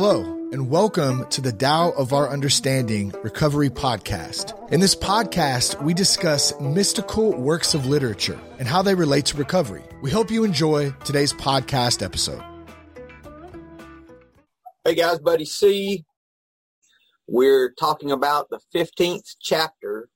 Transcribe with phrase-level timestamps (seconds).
[0.00, 4.54] Hello, and welcome to the Tao of Our Understanding Recovery Podcast.
[4.70, 9.82] In this podcast, we discuss mystical works of literature and how they relate to recovery.
[10.00, 12.40] We hope you enjoy today's podcast episode.
[14.84, 16.04] Hey guys, Buddy C.
[17.26, 20.08] We're talking about the 15th chapter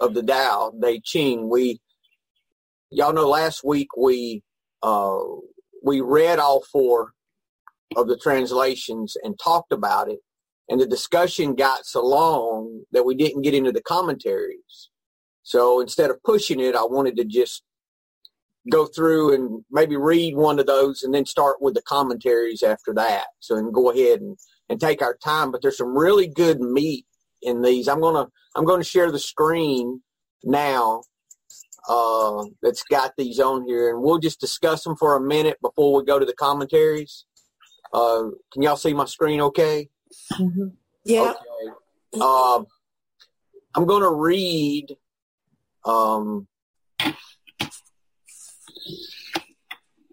[0.00, 1.48] of the Tao Te Ching.
[1.48, 1.80] We,
[2.90, 4.42] y'all know last week we,
[4.82, 5.20] uh,
[5.80, 7.12] we read all four
[7.94, 10.18] of the translations and talked about it.
[10.68, 14.90] And the discussion got so long that we didn't get into the commentaries.
[15.44, 17.62] So instead of pushing it, I wanted to just
[18.70, 22.92] go through and maybe read one of those and then start with the commentaries after
[22.94, 23.26] that.
[23.38, 24.36] So and go ahead and,
[24.68, 25.52] and take our time.
[25.52, 27.06] But there's some really good meat
[27.42, 27.86] in these.
[27.86, 30.02] I'm gonna I'm gonna share the screen
[30.42, 31.02] now
[31.88, 35.96] uh, that's got these on here, and we'll just discuss them for a minute before
[35.96, 37.24] we go to the commentaries.
[37.92, 39.88] Uh, can y'all see my screen okay?
[40.32, 40.68] Mm-hmm.
[41.04, 41.34] Yeah.
[42.14, 42.20] Okay.
[42.20, 42.66] Um,
[43.74, 44.96] I'm going to read.
[45.84, 46.48] Um,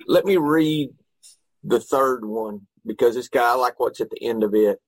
[0.08, 0.90] let me read
[1.64, 4.80] the third one because this guy, I like what's at the end of it.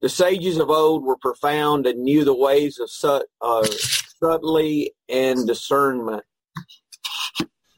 [0.00, 6.22] The sages of old were profound and knew the ways of uh, subtly and discernment.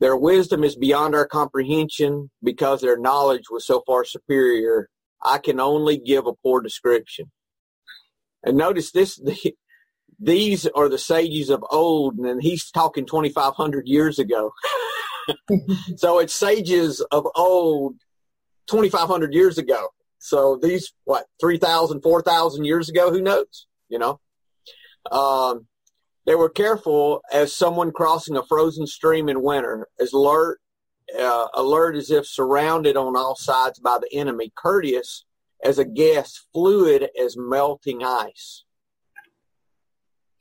[0.00, 4.88] Their wisdom is beyond our comprehension because their knowledge was so far superior.
[5.22, 7.30] I can only give a poor description.
[8.42, 9.54] And notice this, the,
[10.18, 14.52] these are the sages of old, and he's talking 2,500 years ago.
[15.96, 17.96] so it's sages of old
[18.68, 19.88] 2,500 years ago.
[20.18, 23.10] So these, what, 3,000, 4,000 years ago?
[23.10, 23.66] Who knows?
[23.88, 24.20] You know?
[25.10, 25.66] Um,
[26.30, 30.60] they were careful as someone crossing a frozen stream in winter, as alert,
[31.18, 35.24] uh, alert as if surrounded on all sides by the enemy, courteous
[35.64, 38.62] as a guest, fluid as melting ice.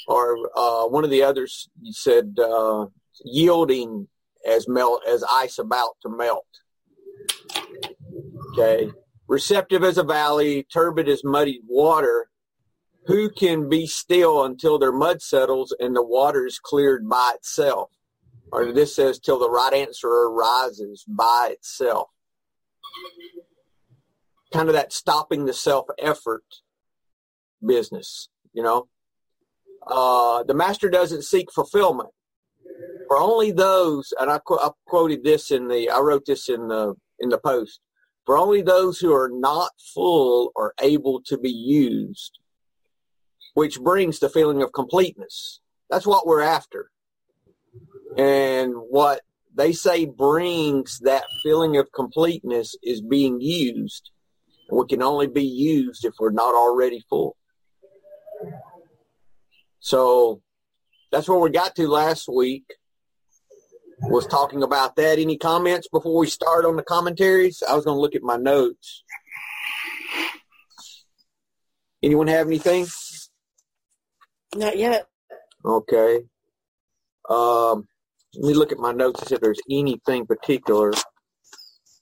[0.07, 2.85] Or uh, one of the others said, uh,
[3.25, 4.07] yielding
[4.47, 6.45] as melt as ice about to melt.
[8.53, 8.91] Okay,
[9.27, 12.28] receptive as a valley, turbid as muddied water,
[13.09, 17.89] who can be still until their mud settles and the water is cleared by itself?
[18.51, 22.09] Or this says till the right answer arises by itself.
[24.53, 26.43] Kind of that stopping the self effort
[27.65, 28.87] business, you know.
[29.87, 32.09] Uh, the master doesn't seek fulfillment.
[33.07, 36.93] For only those, and I, I quoted this in the, I wrote this in the
[37.19, 37.79] in the post.
[38.27, 42.37] For only those who are not full are able to be used
[43.53, 45.59] which brings the feeling of completeness.
[45.89, 46.91] That's what we're after.
[48.17, 49.21] And what
[49.55, 54.11] they say brings that feeling of completeness is being used.
[54.69, 57.35] And we can only be used if we're not already full.
[59.79, 60.41] So
[61.11, 62.65] that's where we got to last week.
[64.01, 65.19] Was talking about that.
[65.19, 67.61] Any comments before we start on the commentaries?
[67.67, 69.03] I was going to look at my notes.
[72.01, 72.87] Anyone have anything?
[74.55, 75.07] Not yet.
[75.63, 76.21] Okay.
[77.29, 77.87] Um,
[78.35, 80.91] let me look at my notes to see if there's anything particular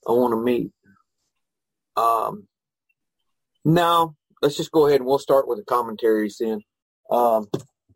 [0.08, 0.72] I want to meet.
[1.97, 2.47] Um,
[3.66, 6.62] no, let's just go ahead and we'll start with the commentaries then.
[7.12, 7.47] Um,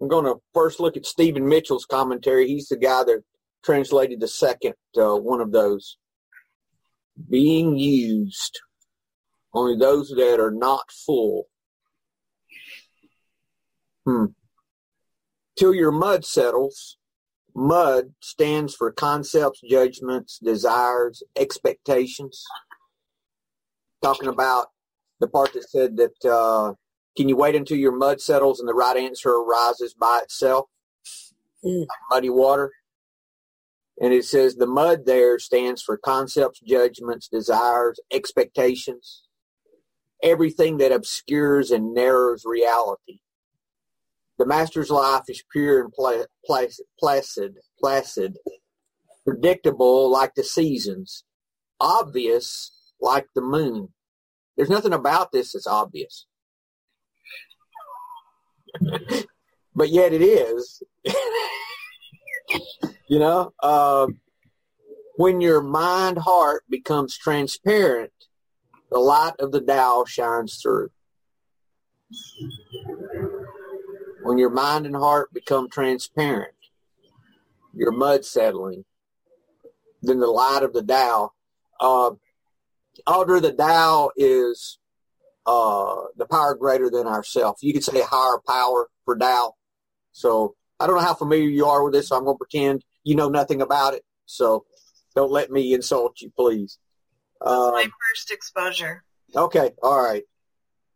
[0.01, 2.47] I'm going to first look at Stephen Mitchell's commentary.
[2.47, 3.23] He's the guy that
[3.63, 5.97] translated the second uh, one of those.
[7.29, 8.59] Being used.
[9.53, 11.47] Only those that are not full.
[14.06, 14.25] Hmm
[15.61, 16.97] till your mud settles.
[17.53, 22.44] Mud stands for concepts, judgments, desires, expectations.
[24.01, 24.69] Talking about
[25.19, 26.73] the part that said that uh,
[27.16, 30.66] can you wait until your mud settles and the right answer arises by itself?
[31.63, 31.81] Mm.
[31.81, 32.72] Like muddy water.
[34.01, 39.28] And it says the mud there stands for concepts, judgments, desires, expectations,
[40.23, 43.19] everything that obscures and narrows reality.
[44.41, 45.93] The master's life is pure and
[46.43, 48.40] placid, placid, placid,
[49.23, 51.23] predictable like the seasons,
[51.79, 53.90] obvious like the moon.
[54.58, 56.26] There's nothing about this that's obvious.
[59.76, 60.82] but yet it is.
[63.08, 64.08] you know, uh,
[65.17, 68.11] when your mind heart becomes transparent,
[68.90, 70.90] the light of the Tao shines through
[74.31, 76.53] when your mind and heart become transparent,
[77.73, 78.85] your mud settling,
[80.01, 81.33] then the light of the Tao.
[81.81, 82.11] Uh,
[83.05, 84.79] Audra, the Tao is
[85.45, 87.57] uh, the power greater than ourself.
[87.61, 89.55] You could say higher power for Tao.
[90.13, 92.85] So I don't know how familiar you are with this, so I'm going to pretend
[93.03, 94.03] you know nothing about it.
[94.27, 94.63] So
[95.13, 96.79] don't let me insult you, please.
[97.41, 99.03] Uh, My first exposure.
[99.35, 100.23] okay, all right.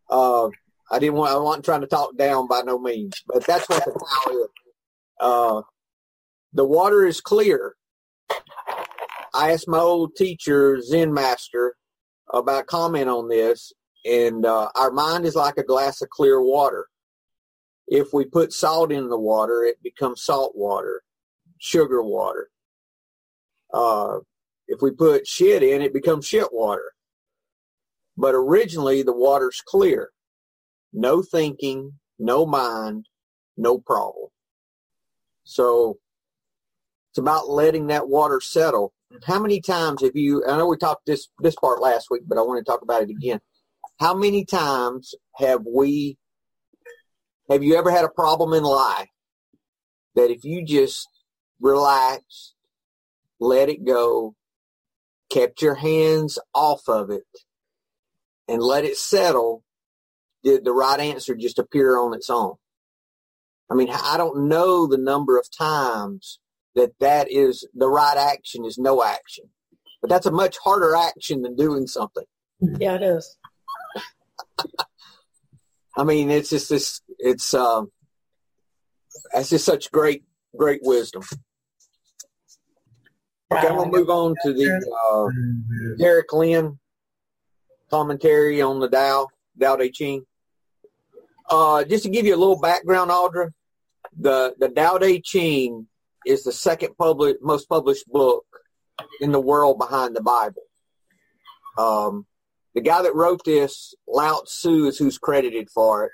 [0.08, 0.48] Uh,
[0.90, 1.32] I didn't want.
[1.32, 4.48] I wasn't trying to talk down by no means, but that's what the Tao is.
[5.20, 5.62] Uh,
[6.52, 7.74] the water is clear.
[9.34, 11.74] I asked my old teacher, Zen master,
[12.32, 13.72] about comment on this,
[14.04, 16.86] and uh, our mind is like a glass of clear water.
[17.88, 21.02] If we put salt in the water, it becomes salt water,
[21.58, 22.48] sugar water.
[23.72, 24.18] Uh,
[24.68, 26.92] if we put shit in, it becomes shit water.
[28.16, 30.10] But originally, the water's clear.
[30.98, 33.04] No thinking, no mind,
[33.58, 34.28] no problem.
[35.44, 35.98] So
[37.10, 38.94] it's about letting that water settle.
[39.26, 42.38] How many times have you, I know we talked this, this part last week, but
[42.38, 43.40] I want to talk about it again.
[44.00, 46.16] How many times have we,
[47.50, 49.10] have you ever had a problem in life
[50.14, 51.06] that if you just
[51.60, 52.54] relax,
[53.38, 54.34] let it go,
[55.30, 57.26] kept your hands off of it,
[58.48, 59.62] and let it settle,
[60.46, 62.54] did the right answer just appear on its own?
[63.68, 66.38] I mean, I don't know the number of times
[66.76, 69.46] that that is the right action is no action,
[70.00, 72.22] but that's a much harder action than doing something.
[72.60, 73.36] Yeah, it is.
[75.96, 77.90] I mean, it's just this, it's, um,
[79.32, 80.22] that's just such great,
[80.56, 81.24] great wisdom.
[83.52, 86.78] Okay, I'm going to move on to the uh, Derek Lin
[87.90, 89.26] commentary on the Tao,
[89.60, 90.24] Tao Te Ching.
[91.48, 93.50] Uh, just to give you a little background, Audra,
[94.18, 95.86] the, the Tao Te Ching
[96.24, 98.44] is the second public, most published book
[99.20, 100.62] in the world behind the Bible.
[101.78, 102.26] Um,
[102.74, 106.12] the guy that wrote this, Lao Tzu, is who's credited for it.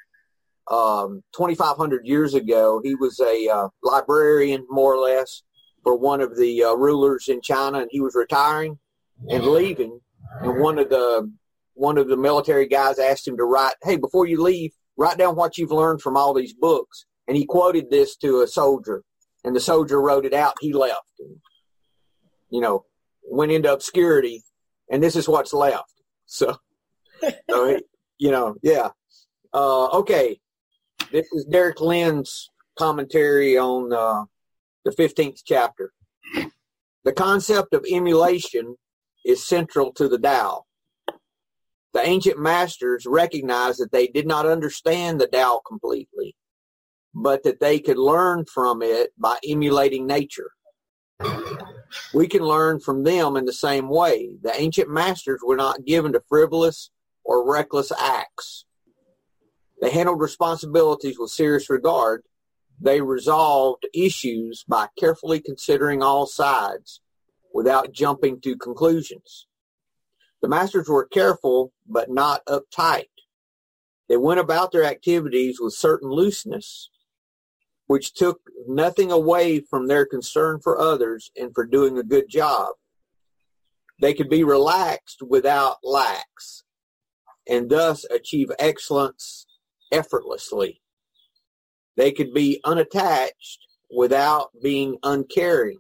[0.71, 5.43] Um, 2,500 years ago, he was a uh, librarian, more or less,
[5.83, 8.79] for one of the uh, rulers in China, and he was retiring
[9.29, 10.01] and leaving.
[10.41, 11.33] And one of the
[11.75, 15.37] one of the military guys asked him to write, "Hey, before you leave, write down
[15.37, 19.03] what you've learned from all these books." And he quoted this to a soldier,
[19.45, 20.55] and the soldier wrote it out.
[20.61, 21.37] He left, and,
[22.51, 22.85] you know,
[23.23, 24.43] went into obscurity,
[24.91, 25.93] and this is what's left.
[26.27, 26.57] So,
[27.51, 27.79] so
[28.19, 28.91] you know, yeah.
[29.53, 30.41] Uh, okay,
[31.11, 32.49] this is Derek Lin's
[32.79, 34.25] commentary on uh,
[34.85, 35.93] the 15th chapter.
[37.05, 38.77] The concept of emulation
[39.25, 40.65] is central to the Tao.
[41.93, 46.35] The ancient masters recognized that they did not understand the Tao completely,
[47.15, 50.53] but that they could learn from it by emulating nature.
[52.15, 54.31] We can learn from them in the same way.
[54.43, 56.91] The ancient masters were not given to frivolous
[57.25, 58.65] or reckless acts.
[59.81, 62.23] They handled responsibilities with serious regard.
[62.81, 67.01] They resolved issues by carefully considering all sides
[67.53, 69.47] without jumping to conclusions.
[70.43, 73.07] The masters were careful but not uptight.
[74.09, 76.91] They went about their activities with certain looseness,
[77.87, 82.75] which took nothing away from their concern for others and for doing a good job.
[84.01, 86.65] They could be relaxed without lax
[87.49, 89.47] and thus achieve excellence
[89.93, 90.81] effortlessly.
[91.97, 93.61] They could be unattached
[93.95, 95.79] without being uncaring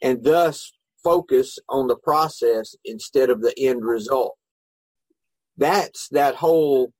[0.00, 0.72] and thus
[1.02, 4.36] focus on the process instead of the end result.
[5.56, 6.92] That's that whole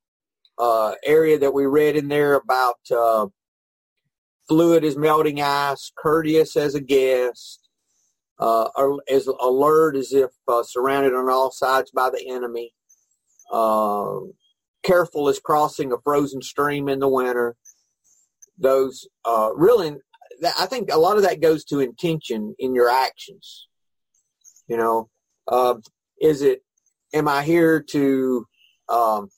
[0.59, 3.27] uh, area that we read in there about uh,
[4.49, 7.69] fluid as melting ice, courteous as a guest,
[8.39, 8.69] uh,
[9.09, 12.73] as alert as if uh, surrounded on all sides by the enemy,
[13.53, 14.19] uh,
[14.83, 17.57] careful as crossing a frozen stream in the winter.
[18.59, 19.97] Those uh, really,
[20.59, 23.69] I think a lot of that goes to intention in your actions.
[24.73, 25.11] You know,
[25.49, 25.83] um,
[26.19, 26.63] is it?
[27.13, 28.47] Am I here to
[28.89, 29.29] um,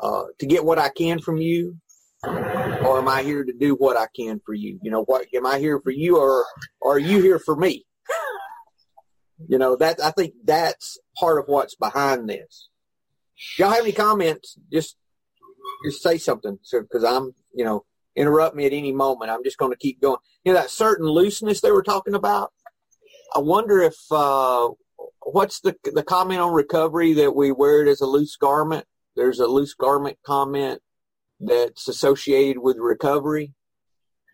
[0.00, 1.78] uh, to get what I can from you,
[2.24, 4.78] or am I here to do what I can for you?
[4.84, 6.46] You know, what am I here for you, or,
[6.80, 7.86] or are you here for me?
[9.48, 12.68] You know, that I think that's part of what's behind this.
[13.58, 14.56] Y'all have any comments?
[14.72, 14.96] Just
[15.84, 19.32] just say something, so because I'm, you know, interrupt me at any moment.
[19.32, 20.18] I'm just going to keep going.
[20.44, 22.52] You know, that certain looseness they were talking about.
[23.34, 24.68] I wonder if uh,
[25.20, 28.86] what's the the comment on recovery that we wear it as a loose garment.
[29.16, 30.80] There's a loose garment comment
[31.40, 33.54] that's associated with recovery.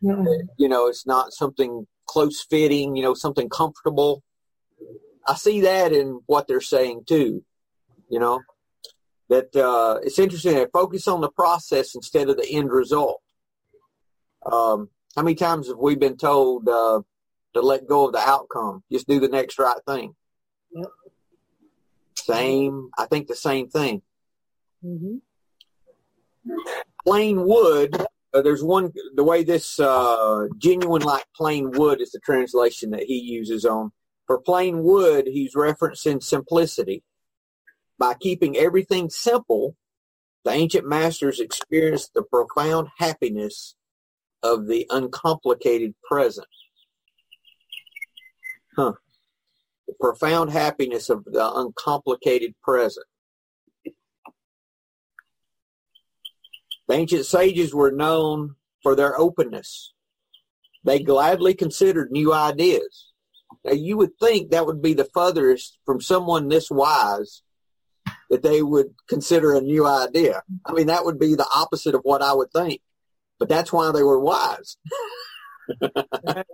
[0.02, 0.48] Mm-hmm.
[0.58, 2.96] You know, it's not something close fitting.
[2.96, 4.22] You know, something comfortable.
[5.26, 7.44] I see that in what they're saying too.
[8.10, 8.40] You know,
[9.28, 13.20] that uh, it's interesting to focus on the process instead of the end result.
[14.44, 17.00] Um, how many times have we been told uh,
[17.54, 18.82] to let go of the outcome?
[18.90, 20.14] Just do the next right thing.
[20.73, 20.88] Yep.
[22.16, 24.02] Same, I think the same thing.
[24.84, 25.16] Mm-hmm.
[27.04, 28.06] Plain wood.
[28.32, 33.04] Uh, there's one the way this uh, genuine like plain wood is the translation that
[33.04, 33.92] he uses on.
[34.26, 37.02] For plain wood, he's referencing simplicity.
[37.99, 39.76] By keeping everything simple,
[40.44, 43.76] the ancient masters experienced the profound happiness
[44.42, 46.46] of the uncomplicated present.
[48.76, 48.94] Huh.
[49.86, 53.06] The profound happiness of the uncomplicated present.
[56.88, 59.92] The ancient sages were known for their openness.
[60.84, 63.12] They gladly considered new ideas.
[63.64, 67.42] Now, you would think that would be the furthest from someone this wise
[68.28, 70.42] that they would consider a new idea.
[70.66, 72.80] I mean, that would be the opposite of what I would think.
[73.38, 74.76] But that's why they were wise.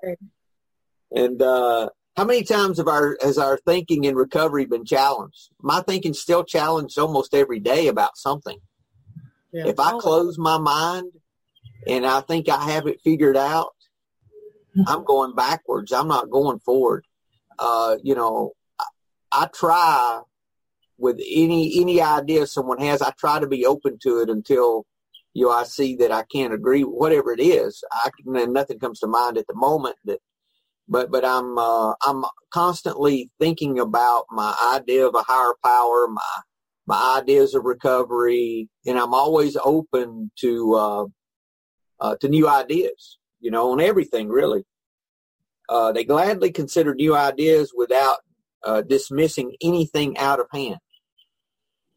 [1.15, 1.89] and uh,
[2.21, 5.49] how many times have our has our thinking in recovery been challenged?
[5.63, 8.59] My thinking's still challenged almost every day about something.
[9.55, 9.69] Yeah.
[9.69, 11.13] If I close my mind
[11.87, 13.75] and I think I have it figured out,
[14.87, 15.93] I'm going backwards.
[15.93, 17.07] I'm not going forward.
[17.59, 18.85] Uh, you know, I,
[19.33, 20.21] I try
[20.99, 24.85] with any any idea someone has, I try to be open to it until
[25.33, 27.83] you know I see that I can't agree with whatever it is.
[27.91, 30.21] I can, nothing comes to mind at the moment that
[30.91, 36.41] but but I'm uh, I'm constantly thinking about my idea of a higher power, my
[36.87, 41.05] my ideas of recovery, and I'm always open to uh,
[42.01, 43.19] uh, to new ideas.
[43.39, 44.65] You know, on everything really.
[45.69, 48.19] Uh, they gladly consider new ideas without
[48.65, 50.79] uh, dismissing anything out of hand.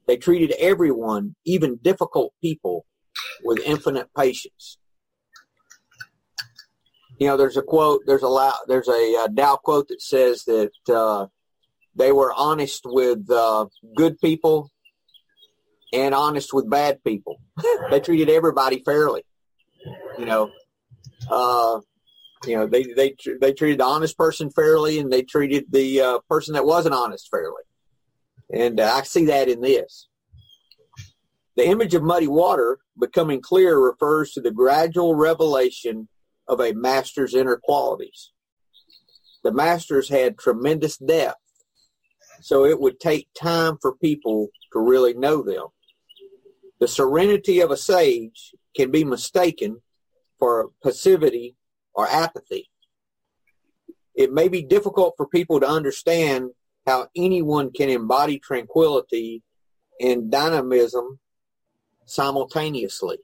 [0.05, 2.85] They treated everyone, even difficult people,
[3.43, 4.77] with infinite patience.
[7.23, 10.71] You know, there's a quote, there's a there's a, uh, Tao quote that says that
[10.93, 11.27] uh,
[11.95, 14.69] they were honest with uh, good people
[15.93, 17.39] and honest with bad people.
[17.89, 19.23] they treated everybody fairly.
[20.19, 20.51] You know,
[21.31, 21.79] uh,
[22.45, 26.19] you know they they they treated the honest person fairly, and they treated the uh,
[26.29, 27.63] person that wasn't honest fairly.
[28.53, 30.09] And uh, I see that in this.
[31.55, 36.09] The image of muddy water becoming clear refers to the gradual revelation
[36.47, 38.31] of a master's inner qualities.
[39.43, 41.39] The masters had tremendous depth,
[42.41, 45.67] so it would take time for people to really know them.
[46.79, 49.81] The serenity of a sage can be mistaken
[50.39, 51.55] for passivity
[51.93, 52.69] or apathy.
[54.15, 56.51] It may be difficult for people to understand
[56.85, 59.43] how anyone can embody tranquility
[60.01, 61.19] and dynamism
[62.05, 63.17] simultaneously.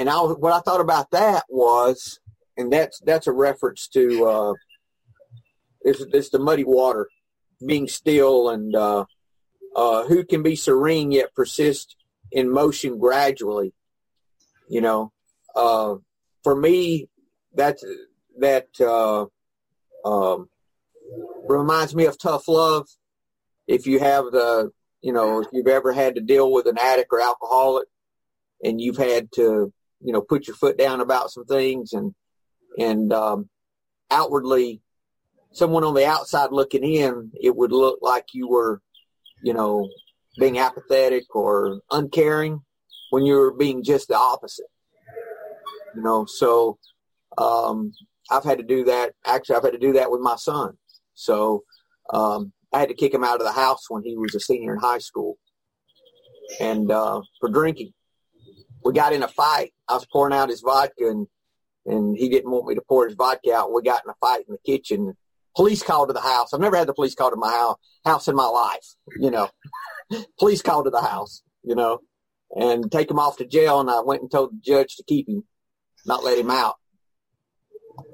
[0.00, 2.20] And I, what I thought about that was,
[2.56, 4.54] and that's that's a reference to uh,
[5.82, 7.10] it's, it's the muddy water,
[7.64, 9.04] being still, and uh,
[9.76, 11.96] uh, who can be serene yet persist
[12.32, 13.74] in motion gradually.
[14.70, 15.12] You know,
[15.54, 15.96] uh,
[16.44, 17.10] for me,
[17.54, 17.84] that's
[18.38, 19.26] that uh,
[20.08, 20.48] um,
[21.46, 22.88] reminds me of tough love.
[23.66, 24.70] If you have the,
[25.02, 27.88] you know, if you've ever had to deal with an addict or alcoholic,
[28.64, 32.14] and you've had to, you know, put your foot down about some things, and
[32.78, 33.48] and um,
[34.10, 34.82] outwardly,
[35.52, 38.80] someone on the outside looking in, it would look like you were,
[39.42, 39.88] you know,
[40.38, 42.60] being apathetic or uncaring
[43.10, 44.66] when you're being just the opposite.
[45.94, 46.78] You know, so
[47.36, 47.92] um,
[48.30, 49.12] I've had to do that.
[49.26, 50.76] Actually, I've had to do that with my son.
[51.14, 51.64] So
[52.12, 54.74] um, I had to kick him out of the house when he was a senior
[54.74, 55.36] in high school,
[56.60, 57.92] and uh, for drinking.
[58.82, 59.74] We got in a fight.
[59.90, 61.26] I was pouring out his vodka, and
[61.86, 63.72] and he didn't want me to pour his vodka out.
[63.72, 65.16] We got in a fight in the kitchen.
[65.56, 66.54] Police called to the house.
[66.54, 68.94] I've never had the police call to my house, house in my life.
[69.18, 69.50] You know,
[70.38, 71.42] police called to the house.
[71.64, 72.00] You know,
[72.54, 73.80] and take him off to jail.
[73.80, 75.44] And I went and told the judge to keep him,
[76.06, 76.76] not let him out.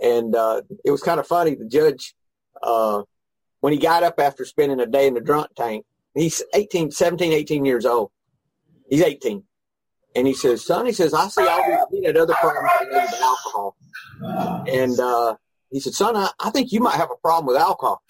[0.03, 1.55] And uh, it was kind of funny.
[1.55, 2.15] The judge,
[2.63, 3.03] uh,
[3.61, 7.33] when he got up after spending a day in the drunk tank, he's 18, 17,
[7.33, 8.11] 18 years old.
[8.89, 9.45] He's 18.
[10.17, 13.77] And he says, son, he says, I see all these had other problems related alcohol.
[14.67, 15.37] And uh,
[15.71, 18.03] he said, son, I, I think you might have a problem with alcohol.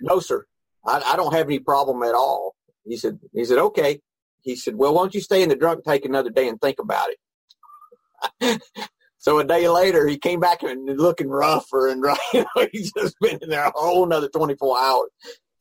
[0.00, 0.46] No, sir.
[0.86, 2.54] I, I don't have any problem at all.
[2.84, 4.00] He said, he said, okay.
[4.42, 6.78] He said, well, why don't you stay in the drunk tank another day and think
[6.78, 8.62] about it?
[9.26, 12.00] So a day later, he came back and looking rougher and
[12.32, 15.10] know, he's just been in there a whole another 24 hours.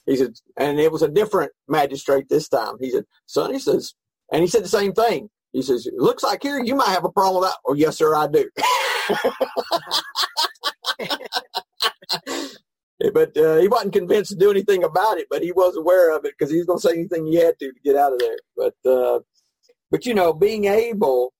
[0.05, 2.75] He said, and it was a different magistrate this time.
[2.79, 3.95] He said, son, he says,
[4.31, 5.31] and he said the same thing.
[5.55, 7.59] He says, looks like here you might have a problem with that.
[7.65, 8.49] Oh, yes, sir, I do.
[13.13, 16.25] but uh, he wasn't convinced to do anything about it, but he was aware of
[16.25, 18.19] it because he was going to say anything he had to to get out of
[18.19, 18.35] there.
[18.57, 19.21] But, uh,
[19.91, 21.31] but you know, being able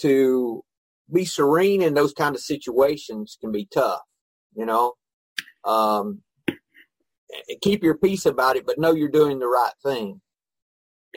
[0.00, 0.62] to
[1.10, 4.02] be serene in those kind of situations can be tough,
[4.54, 4.92] you know.
[5.64, 6.20] Um,
[7.62, 10.20] keep your peace about it, but know you're doing the right thing.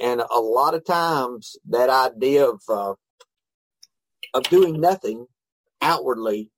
[0.01, 2.93] And a lot of times, that idea of uh,
[4.33, 5.27] of doing nothing
[5.79, 6.49] outwardly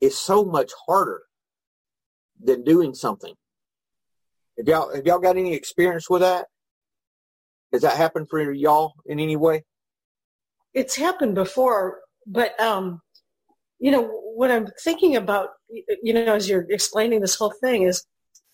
[0.00, 1.22] is so much harder
[2.40, 3.34] than doing something.
[4.56, 6.46] Have y'all have y'all got any experience with that?
[7.72, 9.64] Has that happened for y'all in any way?
[10.72, 13.00] It's happened before, but um,
[13.80, 15.48] you know what I'm thinking about.
[16.02, 18.06] You know, as you're explaining this whole thing, is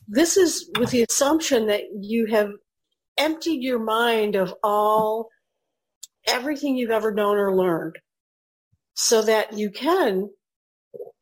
[0.08, 2.52] this is with the assumption that you have
[3.18, 5.28] emptied your mind of all
[6.26, 7.96] everything you've ever known or learned
[8.94, 10.30] so that you can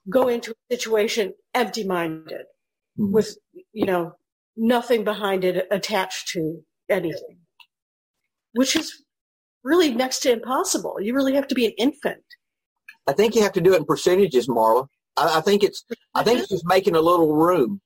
[0.09, 2.47] go into a situation empty minded
[2.99, 3.13] mm-hmm.
[3.13, 3.37] with
[3.73, 4.13] you know
[4.57, 7.39] nothing behind it attached to anything
[8.53, 9.05] which is
[9.63, 10.97] really next to impossible.
[11.01, 12.25] You really have to be an infant.
[13.07, 14.87] I think you have to do it in percentages marla.
[15.17, 17.81] I, I think it's i think it's just making a little room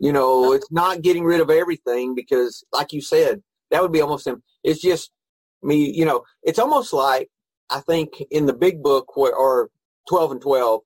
[0.00, 4.00] you know, it's not getting rid of everything because, like you said, that would be
[4.00, 4.26] almost.
[4.64, 5.10] It's just
[5.62, 5.92] me.
[5.94, 7.28] You know, it's almost like
[7.68, 9.68] I think in the big book where, or
[10.08, 10.80] twelve and twelve,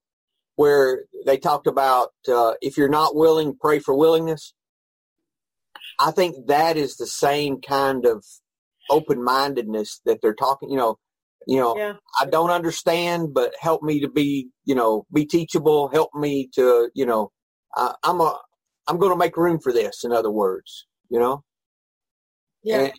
[0.56, 4.52] where they talked about uh, if you're not willing, pray for willingness.
[6.00, 8.24] I think that is the same kind of
[8.90, 10.70] open mindedness that they're talking.
[10.70, 10.98] You know,
[11.46, 11.92] you know, yeah.
[12.20, 15.88] I don't understand, but help me to be, you know, be teachable.
[15.88, 17.30] Help me to, you know,
[17.76, 18.40] uh, I'm a
[18.86, 20.04] I'm going to make room for this.
[20.04, 21.42] In other words, you know.
[22.62, 22.80] Yeah.
[22.80, 22.92] And,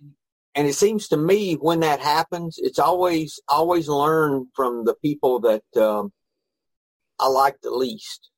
[0.56, 5.42] and it seems to me when that happens, it's always always learn from the people
[5.42, 6.14] that um,
[7.20, 8.30] I like the least.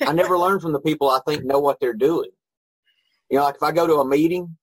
[0.00, 2.30] I never learn from the people I think know what they're doing.
[3.30, 4.56] You know, like if I go to a meeting,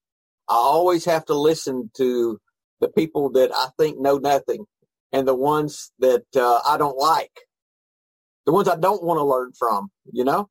[0.49, 2.39] I always have to listen to
[2.81, 4.65] the people that I think know nothing
[5.13, 7.31] and the ones that uh, I don't like,
[8.45, 9.89] the ones I don't want to learn from.
[10.11, 10.49] You know,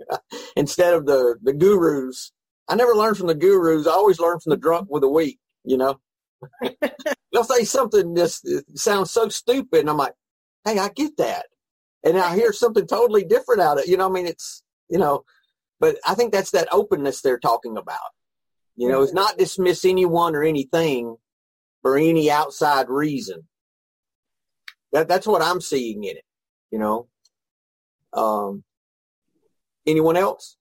[0.56, 2.32] instead of the the gurus.
[2.68, 3.86] I never learned from the gurus.
[3.86, 5.38] I always learn from the drunk with the weak.
[5.64, 6.00] You know,
[7.32, 8.30] they'll say something that
[8.74, 10.14] sounds so stupid, and I'm like,
[10.64, 11.46] "Hey, I get that,"
[12.04, 13.88] and I hear something totally different out of it.
[13.88, 15.24] You know, I mean, it's you know,
[15.80, 17.98] but I think that's that openness they're talking about.
[18.76, 21.16] You know, it's not dismiss anyone or anything
[21.82, 23.48] for any outside reason.
[24.92, 26.24] That that's what I'm seeing in it.
[26.70, 27.08] You know,
[28.12, 28.62] um,
[29.88, 30.56] Anyone else?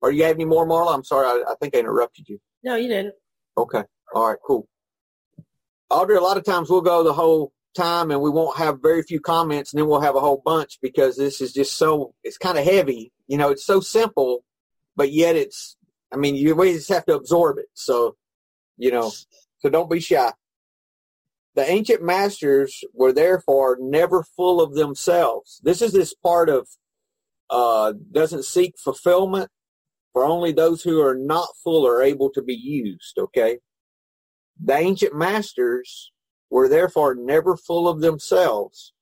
[0.00, 0.94] Or you have any more, Marla?
[0.94, 2.38] I'm sorry, I, I think I interrupted you.
[2.62, 3.14] No, you didn't.
[3.56, 3.82] Okay.
[4.14, 4.68] All right, cool.
[5.90, 9.02] Audrey, a lot of times we'll go the whole time and we won't have very
[9.02, 12.38] few comments and then we'll have a whole bunch because this is just so, it's
[12.38, 13.12] kind of heavy.
[13.26, 14.44] You know, it's so simple,
[14.96, 15.76] but yet it's,
[16.12, 17.66] I mean, you just have to absorb it.
[17.74, 18.16] So,
[18.76, 19.12] you know,
[19.58, 20.32] so don't be shy.
[21.54, 25.60] The ancient masters were therefore never full of themselves.
[25.64, 26.68] This is this part of
[27.50, 29.50] uh, doesn't seek fulfillment,
[30.12, 33.58] for only those who are not full are able to be used, okay?
[34.62, 36.12] The ancient masters
[36.50, 38.92] were therefore never full of themselves.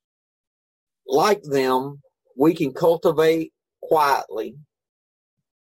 [1.06, 2.02] Like them,
[2.36, 4.56] we can cultivate quietly,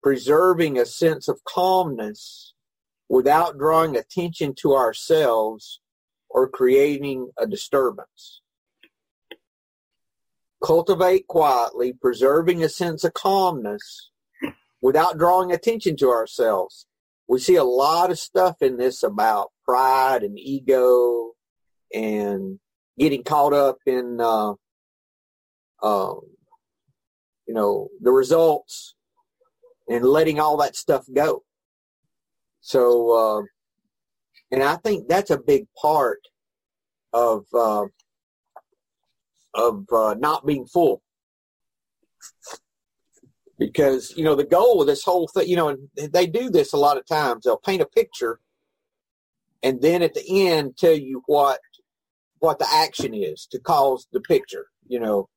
[0.02, 2.54] preserving a sense of calmness
[3.08, 5.80] without drawing attention to ourselves
[6.30, 8.42] or creating a disturbance
[10.64, 14.10] cultivate quietly, preserving a sense of calmness
[14.82, 16.88] without drawing attention to ourselves.
[17.28, 21.32] We see a lot of stuff in this about pride and ego
[21.94, 22.60] and
[22.98, 24.54] getting caught up in, uh,
[25.84, 26.22] um,
[27.48, 28.96] you know, the results
[29.88, 31.44] and letting all that stuff go.
[32.62, 33.42] So, uh,
[34.52, 36.20] and I think that's a big part
[37.14, 37.86] of uh,
[39.58, 41.02] of uh, not being full.
[43.60, 46.74] Because, you know, the goal of this whole thing, you know, and they do this
[46.74, 47.44] a lot of times.
[47.44, 48.40] They'll paint a picture
[49.64, 51.60] and then at the end tell you what
[52.40, 55.28] what the action is to cause the picture, you know.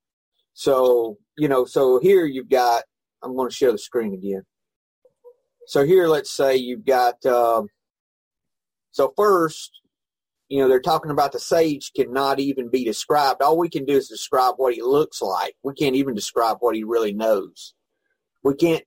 [0.52, 2.84] So, you know, so here you've got
[3.22, 4.42] I'm going to share the screen again.
[5.66, 7.68] So here let's say you've got um,
[8.90, 9.80] so first
[10.50, 13.40] you know, they're talking about the sage cannot even be described.
[13.40, 15.54] All we can do is describe what he looks like.
[15.62, 17.72] We can't even describe what he really knows.
[18.42, 18.82] We can't,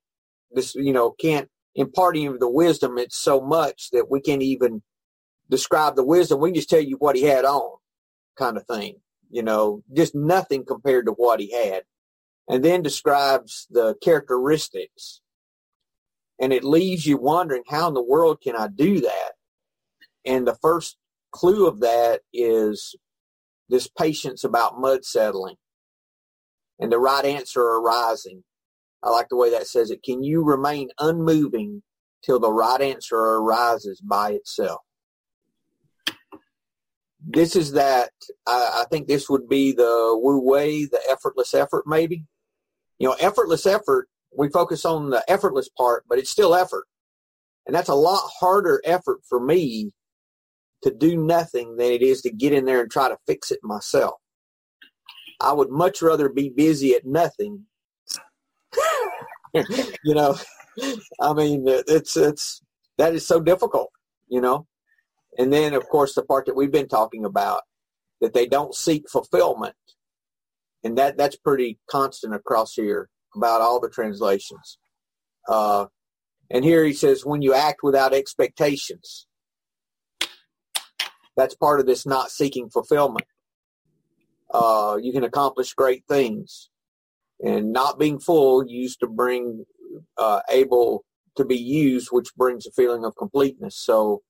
[0.51, 4.81] this, you know, can't imparting of the wisdom, it's so much that we can't even
[5.49, 6.41] describe the wisdom.
[6.41, 7.77] We just tell you what he had on,
[8.37, 8.97] kind of thing.
[9.31, 11.83] You know, just nothing compared to what he had.
[12.49, 15.21] And then describes the characteristics.
[16.41, 19.31] And it leaves you wondering, how in the world can I do that?
[20.25, 20.97] And the first
[21.33, 22.95] clue of that is
[23.69, 25.55] this patience about mud settling
[26.79, 28.43] and the right answer arising.
[29.01, 30.03] I like the way that says it.
[30.03, 31.83] Can you remain unmoving
[32.23, 34.81] till the right answer arises by itself?
[37.25, 38.11] This is that,
[38.45, 42.25] I, I think this would be the Wu Wei, the effortless effort maybe.
[42.99, 46.85] You know, effortless effort, we focus on the effortless part, but it's still effort.
[47.65, 49.93] And that's a lot harder effort for me
[50.83, 53.59] to do nothing than it is to get in there and try to fix it
[53.63, 54.15] myself.
[55.39, 57.65] I would much rather be busy at nothing.
[59.53, 60.35] you know,
[61.19, 62.61] I mean, it's it's
[62.97, 63.89] that is so difficult.
[64.27, 64.67] You know,
[65.37, 67.61] and then of course the part that we've been talking about
[68.21, 69.75] that they don't seek fulfillment,
[70.83, 74.77] and that that's pretty constant across here about all the translations.
[75.47, 75.87] Uh,
[76.49, 79.27] and here he says, when you act without expectations,
[81.35, 83.25] that's part of this not seeking fulfillment.
[84.53, 86.69] Uh, you can accomplish great things.
[87.43, 89.65] And not being full used to bring
[90.17, 91.03] uh, able
[91.35, 93.75] to be used, which brings a feeling of completeness.
[93.75, 94.21] So,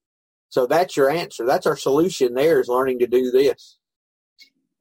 [0.49, 1.45] so that's your answer.
[1.45, 2.33] That's our solution.
[2.33, 3.77] There is learning to do this,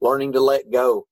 [0.01, 1.07] learning to let go,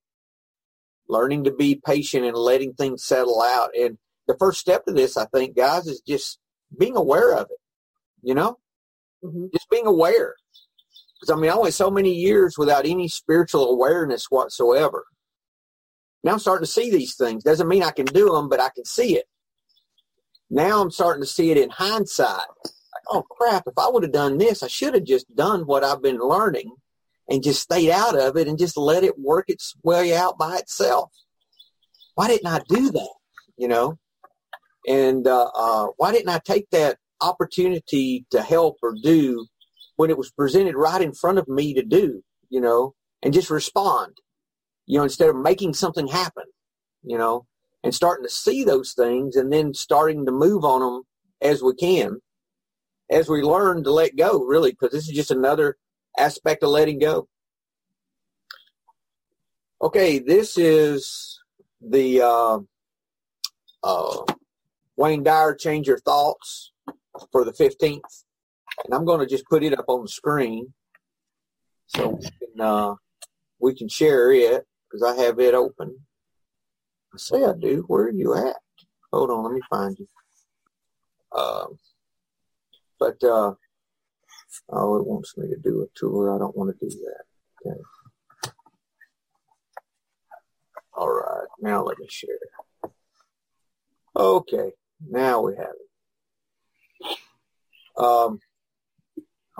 [1.07, 3.71] learning to be patient and letting things settle out.
[3.77, 3.97] And
[4.27, 6.39] the first step to this, I think, guys, is just
[6.75, 7.59] being aware of it.
[8.23, 8.57] You know,
[9.23, 9.47] mm-hmm.
[9.53, 10.35] just being aware.
[11.21, 15.05] Because I mean, I went so many years without any spiritual awareness whatsoever.
[16.23, 17.43] Now I'm starting to see these things.
[17.43, 19.25] Doesn't mean I can do them, but I can see it.
[20.49, 22.27] Now I'm starting to see it in hindsight.
[22.63, 25.83] Like, oh crap, if I would have done this, I should have just done what
[25.83, 26.71] I've been learning
[27.29, 30.57] and just stayed out of it and just let it work its way out by
[30.57, 31.11] itself.
[32.15, 33.13] Why didn't I do that?
[33.57, 33.99] You know?
[34.87, 39.45] And uh, uh, why didn't I take that opportunity to help or do
[39.95, 43.49] when it was presented right in front of me to do, you know, and just
[43.49, 44.17] respond,
[44.85, 46.45] you know, instead of making something happen,
[47.03, 47.45] you know,
[47.83, 51.03] and starting to see those things and then starting to move on them
[51.41, 52.21] as we can,
[53.09, 55.77] as we learn to let go, really, because this is just another
[56.17, 57.27] aspect of letting go.
[59.81, 61.39] Okay, this is
[61.81, 62.59] the uh,
[63.83, 64.23] uh,
[64.95, 66.71] Wayne Dyer Change Your Thoughts
[67.31, 68.23] for the 15th
[68.85, 70.73] and I'm going to just put it up on the screen
[71.87, 72.95] so we can, uh,
[73.59, 75.97] we can share it because I have it open.
[77.13, 77.83] I say I do.
[77.87, 78.57] Where are you at?
[79.11, 80.07] Hold on, let me find you.
[81.31, 81.67] Uh,
[82.99, 83.53] but uh,
[84.69, 86.33] oh, it wants me to do a tour.
[86.33, 87.69] I don't want to do that.
[87.69, 87.81] Okay.
[90.93, 92.37] All right, now let me share.
[94.15, 94.71] Okay,
[95.09, 97.17] now we have it.
[97.97, 98.39] Um,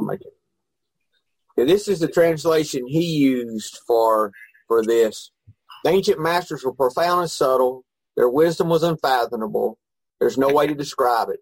[0.10, 1.68] It.
[1.68, 4.32] this is the translation he used for
[4.68, 5.32] for this.
[5.84, 7.84] The ancient masters were profound and subtle.
[8.16, 9.78] Their wisdom was unfathomable.
[10.20, 11.40] There's no way to describe it.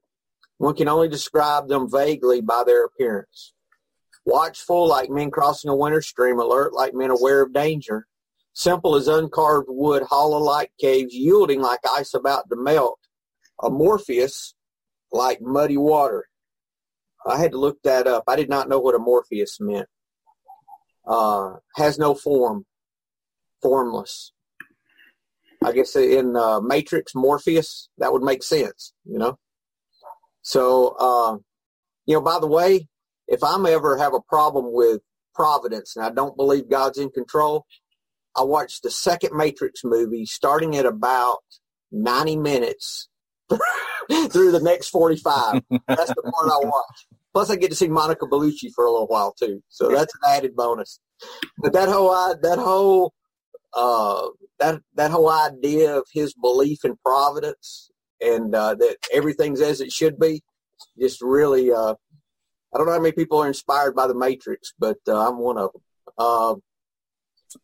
[0.58, 3.54] One can only describe them vaguely by their appearance.
[4.26, 8.08] Watchful like men crossing a winter stream, alert like men aware of danger,
[8.54, 13.00] simple as uncarved wood, hollow like caves, yielding like ice about to melt,
[13.62, 14.54] amorphous
[15.12, 16.29] like muddy water.
[17.26, 18.24] I had to look that up.
[18.28, 19.88] I did not know what amorphous meant.
[21.08, 22.66] Uh, has no form,
[23.62, 24.32] formless.
[25.64, 29.38] I guess in uh, Matrix, Morpheus, that would make sense, you know?
[30.42, 31.38] So, uh,
[32.06, 32.88] you know, by the way,
[33.28, 35.02] if I'm ever have a problem with
[35.36, 37.66] providence and I don't believe God's in control,
[38.36, 41.40] I watched the second Matrix movie starting at about
[41.92, 43.10] 90 minutes
[44.32, 45.62] through the next 45.
[45.88, 47.08] That's the part I watch.
[47.34, 50.22] Plus, I get to see Monica Bellucci for a little while too, so that's an
[50.36, 51.00] added bonus.
[51.60, 53.14] But that whole that whole
[53.74, 59.80] uh, that that whole idea of his belief in providence and uh, that everything's as
[59.80, 60.42] it should be,
[61.00, 61.72] just really.
[61.72, 61.94] Uh,
[62.74, 65.58] I don't know how many people are inspired by the Matrix, but uh, I'm one
[65.58, 65.82] of them.
[66.18, 66.56] Uh,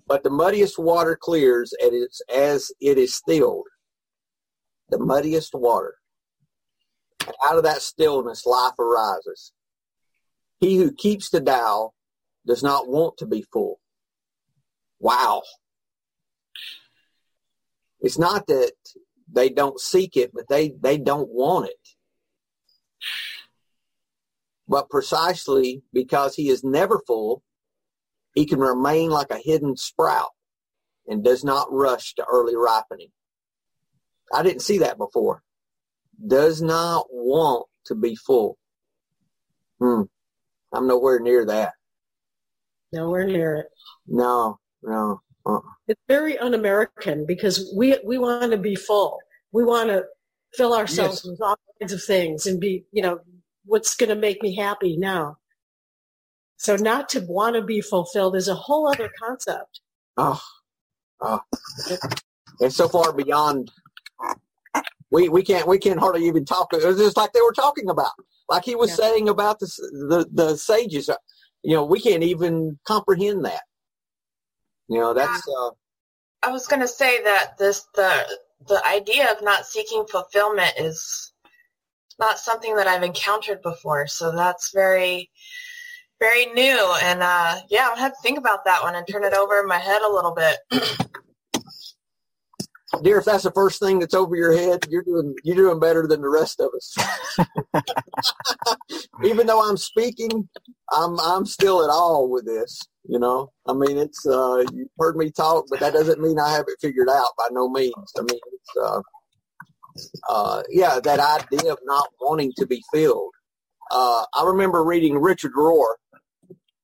[0.07, 1.73] but the muddiest water clears
[2.33, 3.67] as it is stilled.
[4.89, 5.95] The muddiest water.
[7.43, 9.51] Out of that stillness, life arises.
[10.59, 11.91] He who keeps the Tao
[12.45, 13.79] does not want to be full.
[14.99, 15.43] Wow.
[18.01, 18.73] It's not that
[19.31, 21.75] they don't seek it, but they, they don't want it.
[24.67, 27.43] but precisely because he is never full,
[28.33, 30.31] he can remain like a hidden sprout
[31.07, 33.09] and does not rush to early ripening.
[34.33, 35.43] I didn't see that before.
[36.27, 38.57] Does not want to be full.
[39.79, 40.03] Hmm.
[40.73, 41.73] I'm nowhere near that.
[42.91, 43.67] Nowhere near it.
[44.07, 45.21] No, no.
[45.45, 45.59] Uh-uh.
[45.87, 49.19] It's very un-American because we we want to be full.
[49.51, 50.03] We want to
[50.53, 51.31] fill ourselves yes.
[51.31, 53.19] with all kinds of things and be, you know,
[53.65, 55.37] what's going to make me happy now.
[56.57, 59.81] So not to want to be fulfilled is a whole other concept.
[60.17, 60.41] Oh,
[61.21, 61.41] oh.
[62.59, 63.71] it's so far beyond.
[65.15, 66.73] We we can't we can't hardly even talk.
[66.73, 68.11] It's just like they were talking about,
[68.49, 68.95] like he was yeah.
[68.95, 69.67] saying about the
[70.09, 71.09] the the sages.
[71.63, 73.61] You know, we can't even comprehend that.
[74.89, 75.47] You know, that's.
[75.47, 75.69] Uh,
[76.43, 78.27] I was going to say that this the
[78.67, 81.31] the idea of not seeking fulfillment is
[82.19, 84.07] not something that I've encountered before.
[84.07, 85.31] So that's very,
[86.19, 86.93] very new.
[87.03, 89.67] And uh, yeah, I'll have to think about that one and turn it over in
[89.67, 90.57] my head a little bit.
[93.01, 96.07] Dear, if that's the first thing that's over your head, you're doing you're doing better
[96.07, 97.83] than the rest of us.
[99.23, 100.49] Even though I'm speaking,
[100.91, 102.81] I'm I'm still at all with this.
[103.07, 106.51] You know, I mean, it's uh, you've heard me talk, but that doesn't mean I
[106.51, 107.93] have it figured out by no means.
[108.17, 109.01] I mean, it's uh,
[110.29, 113.33] uh, yeah, that idea of not wanting to be filled.
[113.91, 115.95] Uh, I remember reading Richard Rohr.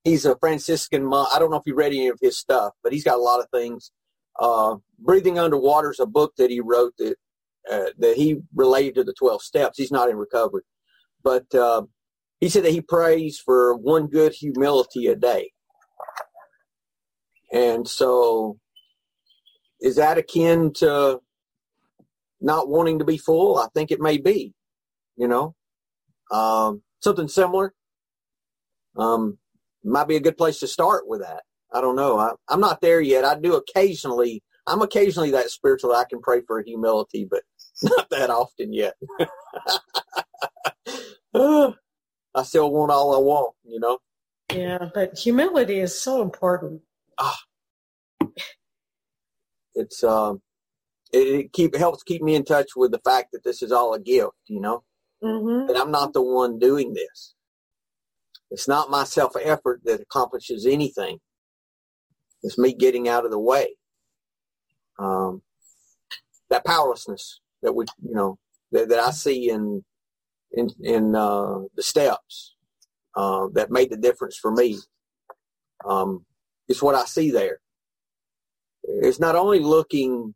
[0.04, 1.30] He's a Franciscan monk.
[1.34, 3.40] I don't know if you read any of his stuff, but he's got a lot
[3.40, 3.92] of things.
[4.42, 7.16] Uh, Breathing Underwater is a book that he wrote that
[7.72, 9.78] uh, that he related to the twelve steps.
[9.78, 10.64] He's not in recovery,
[11.24, 11.84] but uh,
[12.40, 15.52] he said that he prays for one good humility a day.
[17.54, 18.58] And so,
[19.80, 21.20] is that akin to
[22.40, 23.60] not wanting to be full?
[23.60, 24.54] I think it may be,
[25.18, 25.54] you know,
[26.32, 27.76] um, something similar.
[28.98, 29.38] Um,
[29.84, 31.44] might be a good place to start with that.
[31.74, 32.20] I don't know.
[32.20, 33.26] I, I'm not there yet.
[33.26, 34.44] I do occasionally.
[34.68, 35.94] I'm occasionally that spiritual.
[35.94, 37.44] I can pray for humility, but
[37.84, 38.96] not that often yet.
[41.34, 44.00] I still want all I want, you know.
[44.54, 46.82] Yeah, but humility is so important
[47.22, 47.40] ah,
[49.76, 50.42] it's um,
[51.14, 53.94] it, it keep helps keep me in touch with the fact that this is all
[53.94, 54.84] a gift, you know,
[55.24, 55.68] mm-hmm.
[55.68, 57.36] that I'm not the one doing this.
[58.50, 61.20] It's not my self effort that accomplishes anything.
[62.44, 63.76] It's me getting out of the way.
[65.00, 65.42] Um,
[66.50, 68.38] that powerlessness that we, you know,
[68.72, 69.84] that, that I see in
[70.52, 72.56] in in uh, the steps
[73.16, 74.78] uh, that made the difference for me.
[75.86, 76.26] Um,
[76.68, 77.60] it's what I see there.
[78.84, 80.34] It's not only looking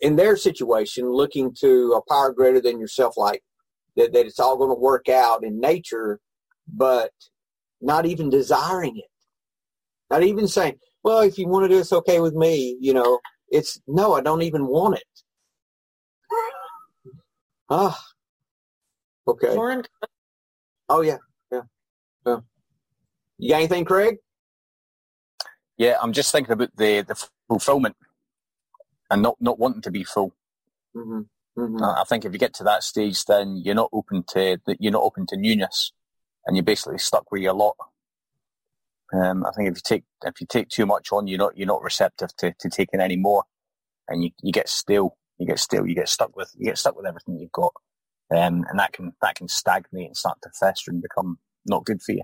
[0.00, 3.42] in their situation, looking to a power greater than yourself, like
[3.96, 6.20] that, that it's all going to work out in nature,
[6.68, 7.12] but
[7.80, 9.10] not even desiring it.
[10.10, 12.76] Not even saying, well, if you want to do this, okay with me.
[12.80, 15.04] You know, it's no, I don't even want it.
[17.70, 17.96] Ah,
[19.28, 19.54] okay.
[20.88, 21.18] Oh yeah,
[21.52, 21.60] yeah,
[22.26, 22.40] yeah.
[23.38, 24.16] You got anything, Craig?
[25.78, 27.94] Yeah, I'm just thinking about the, the fulfillment
[29.08, 30.34] and not, not wanting to be full.
[30.96, 31.20] Mm-hmm.
[31.60, 31.84] Mm-hmm.
[31.84, 35.04] I think if you get to that stage, then you're not open to you're not
[35.04, 35.92] open to newness,
[36.44, 37.76] and you're basically stuck with your lot.
[39.14, 41.66] Um, I think if you take if you take too much on, you're not you're
[41.66, 43.44] not receptive to, to taking any more,
[44.08, 45.16] and you, you get stale.
[45.38, 45.86] You get stale.
[45.86, 47.72] You get stuck with you get stuck with everything you've got,
[48.34, 52.02] um, and that can that can stagnate and start to fester and become not good
[52.02, 52.22] for you.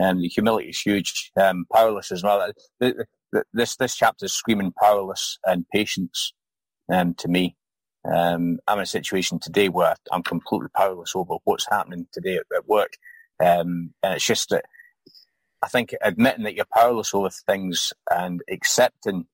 [0.00, 1.32] Um, the humility is huge.
[1.40, 2.52] Um, powerless as well.
[3.52, 6.34] This this chapter is screaming powerless and patience
[6.92, 7.56] um, to me.
[8.10, 12.46] Um, I'm in a situation today where I'm completely powerless over what's happening today at,
[12.56, 12.94] at work,
[13.40, 14.64] um, and it's just that
[15.62, 19.26] I think admitting that you're powerless over things and accepting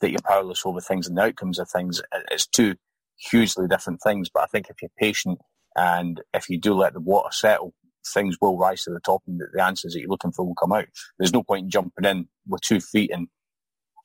[0.00, 2.76] that you're powerless over things and the outcomes of things is two
[3.16, 4.28] hugely different things.
[4.28, 5.38] But I think if you're patient
[5.74, 7.74] and if you do let the water settle
[8.12, 10.72] things will rise to the top and the answers that you're looking for will come
[10.72, 10.86] out.
[11.18, 13.28] There's no point in jumping in with two feet and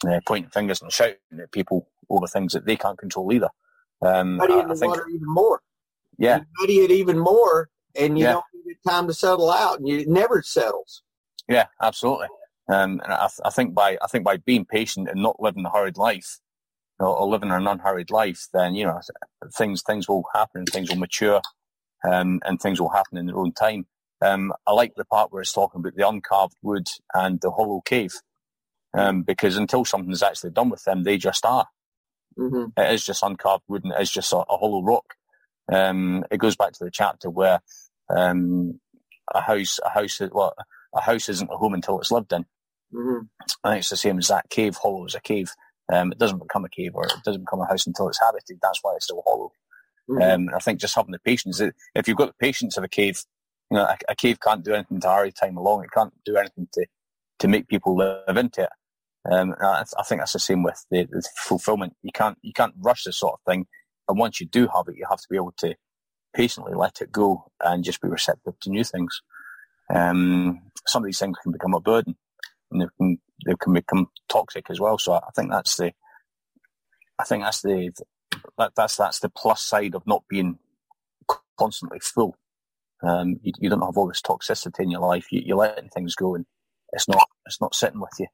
[0.08, 3.50] uh, pointing fingers and shouting at people over things that they can't control either.
[4.02, 5.62] Um, muddy I, I think, water even more.
[6.18, 6.38] Yeah.
[6.38, 8.34] You muddy it even more and you yeah.
[8.34, 11.04] don't get time to settle out and you, it never settles.
[11.48, 12.28] Yeah, absolutely.
[12.70, 15.70] Um, and I, I, think by I think by being patient and not living a
[15.70, 16.40] hurried life,
[17.00, 19.02] or, or living an unhurried life, then you know
[19.58, 21.42] things things will happen, and things will mature,
[22.10, 23.88] um, and things will happen in their own time.
[24.22, 27.82] Um, I like the part where it's talking about the uncarved wood and the hollow
[27.84, 28.14] cave,
[28.94, 31.68] um, because until something's actually done with them, they just are.
[32.38, 32.80] Mm-hmm.
[32.80, 35.16] It is just uncarved wood and it is just a, a hollow rock.
[35.72, 37.62] Um, it goes back to the chapter where
[38.10, 38.80] um,
[39.34, 40.54] a house, a house, well,
[40.94, 42.46] a house isn't a home until it's lived in.
[42.94, 43.26] Mm-hmm.
[43.64, 45.52] I think it's the same as that cave hollow is a cave.
[45.92, 48.60] Um, it doesn't become a cave or it doesn't become a house until it's habited.
[48.62, 49.52] That's why it's still hollow.
[50.10, 50.50] Mm-hmm.
[50.50, 51.62] Um, I think just having the patience,
[51.96, 53.24] if you've got the patience of a cave,
[53.70, 55.84] you know, a, a cave can't do anything to hurry time along.
[55.84, 56.86] It can't do anything to,
[57.40, 58.70] to make people live into it.
[59.30, 61.94] Um, I, I, think that's the same with the, the, fulfillment.
[62.02, 63.68] You can't you can't rush this sort of thing,
[64.10, 65.76] and once you do have it, you have to be able to
[66.34, 69.22] patiently let it go and just be receptive to new things.
[69.94, 72.16] Um, some of these things can become a burden,
[72.72, 74.98] and they can they can become toxic as well.
[74.98, 75.94] So I think that's the
[77.20, 77.92] I think that's the
[78.58, 80.58] that, that's that's the plus side of not being
[81.58, 82.36] constantly full.
[83.04, 85.32] Um, you, you, don't have all this toxicity in your life.
[85.32, 86.46] You, you're letting things go, and
[86.92, 88.28] it's not it's not sitting with you.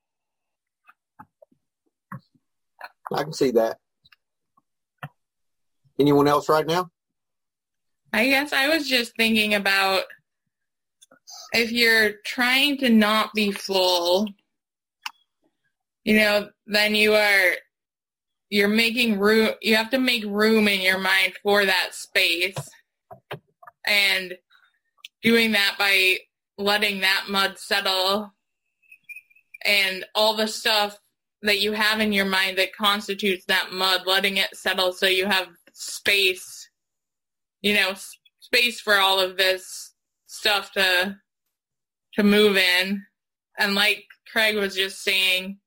[3.13, 3.77] I can see that.
[5.99, 6.89] Anyone else right now?
[8.13, 10.03] I guess I was just thinking about
[11.53, 14.27] if you're trying to not be full,
[16.03, 17.53] you know, then you are
[18.49, 22.57] you're making room you have to make room in your mind for that space
[23.85, 24.35] and
[25.21, 26.17] doing that by
[26.57, 28.31] letting that mud settle
[29.65, 30.97] and all the stuff
[31.41, 35.25] that you have in your mind that constitutes that mud letting it settle so you
[35.25, 36.69] have space
[37.61, 37.93] you know
[38.39, 39.86] space for all of this
[40.27, 41.17] stuff to
[42.13, 43.03] to move in.
[43.57, 45.57] And like craig was just saying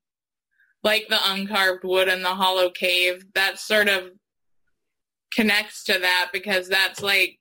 [0.83, 4.11] like the uncarved wood in the hollow cave, that sort of
[5.35, 7.38] connects to that because that's like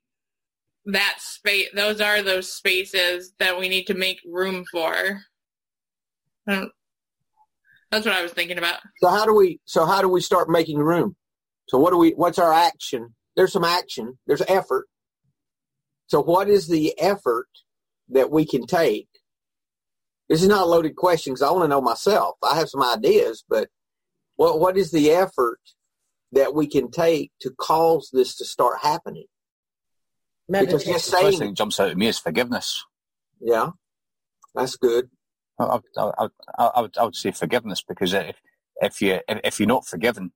[0.86, 5.22] that space those are those spaces that we need to make room for.
[6.46, 8.80] That's what i was thinking about.
[9.02, 11.16] So how do we so how do we start making room?
[11.68, 13.16] So what do we what's our action?
[13.36, 14.18] There's some action.
[14.28, 14.88] There's effort
[16.10, 17.48] so what is the effort
[18.10, 19.08] that we can take
[20.30, 22.36] this is not a loaded question because I want to know myself.
[22.44, 23.70] I have some ideas, but
[24.36, 25.60] what what is the effort
[26.32, 29.26] that we can take to cause this to start happening?
[30.48, 32.86] Because just saying, the first thing jumps out at me is forgiveness.
[33.42, 33.72] Yeah,
[34.54, 35.10] that's good.
[35.60, 38.36] I, I, I, I, would I would say forgiveness because if
[38.82, 40.32] if you if, if you're not forgiven,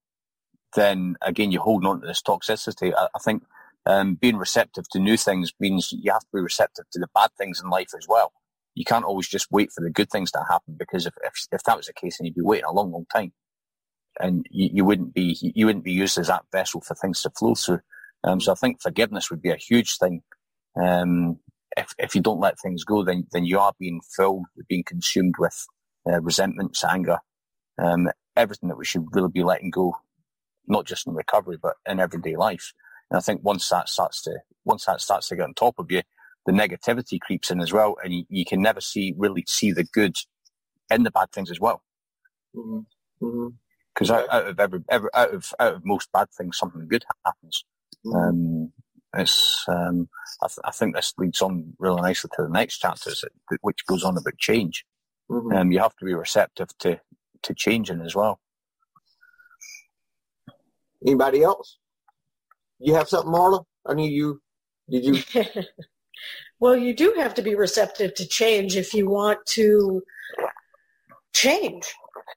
[0.76, 2.94] then again you're holding on to this toxicity.
[2.96, 3.44] I, I think
[3.86, 7.30] um, being receptive to new things means you have to be receptive to the bad
[7.38, 8.32] things in life as well
[8.76, 11.64] you can't always just wait for the good things to happen because if, if, if
[11.64, 13.32] that was the case, then you'd be waiting a long, long time.
[14.20, 17.30] And you, you wouldn't be, you wouldn't be used as that vessel for things to
[17.32, 17.82] flow through.
[18.24, 20.22] Um, so I think forgiveness would be a huge thing.
[20.82, 21.40] Um,
[21.76, 25.36] if, if you don't let things go, then, then you are being filled, being consumed
[25.40, 25.66] with
[26.08, 27.20] uh, resentments, anger,
[27.80, 29.98] um, everything that we should really be letting go,
[30.68, 32.74] not just in recovery, but in everyday life.
[33.14, 35.92] And I think once that starts to, once that starts to get on top of
[35.92, 36.02] you,
[36.48, 39.84] the negativity creeps in as well, and you, you can never see really see the
[39.84, 40.18] good
[40.92, 41.84] in the bad things as well.
[42.54, 42.66] Because
[43.22, 43.26] mm-hmm.
[43.26, 44.12] mm-hmm.
[44.12, 47.64] out, out, of every, every, out of out of most bad things, something good happens.
[48.04, 48.18] Mm-hmm.
[48.18, 48.74] Um,
[49.16, 50.10] it's um,
[50.42, 53.12] I, th- I, think this leads on really nicely to the next chapter,
[53.62, 54.86] which goes on about change.
[55.30, 55.56] Mm-hmm.
[55.56, 57.00] Um, you have to be receptive to
[57.44, 58.40] to changing as well.
[61.06, 61.78] Anybody else?
[62.84, 63.64] You have something, Marla?
[63.86, 64.42] I knew you.
[64.90, 65.44] Did you?
[66.64, 70.02] Well, you do have to be receptive to change if you want to
[71.34, 71.94] change.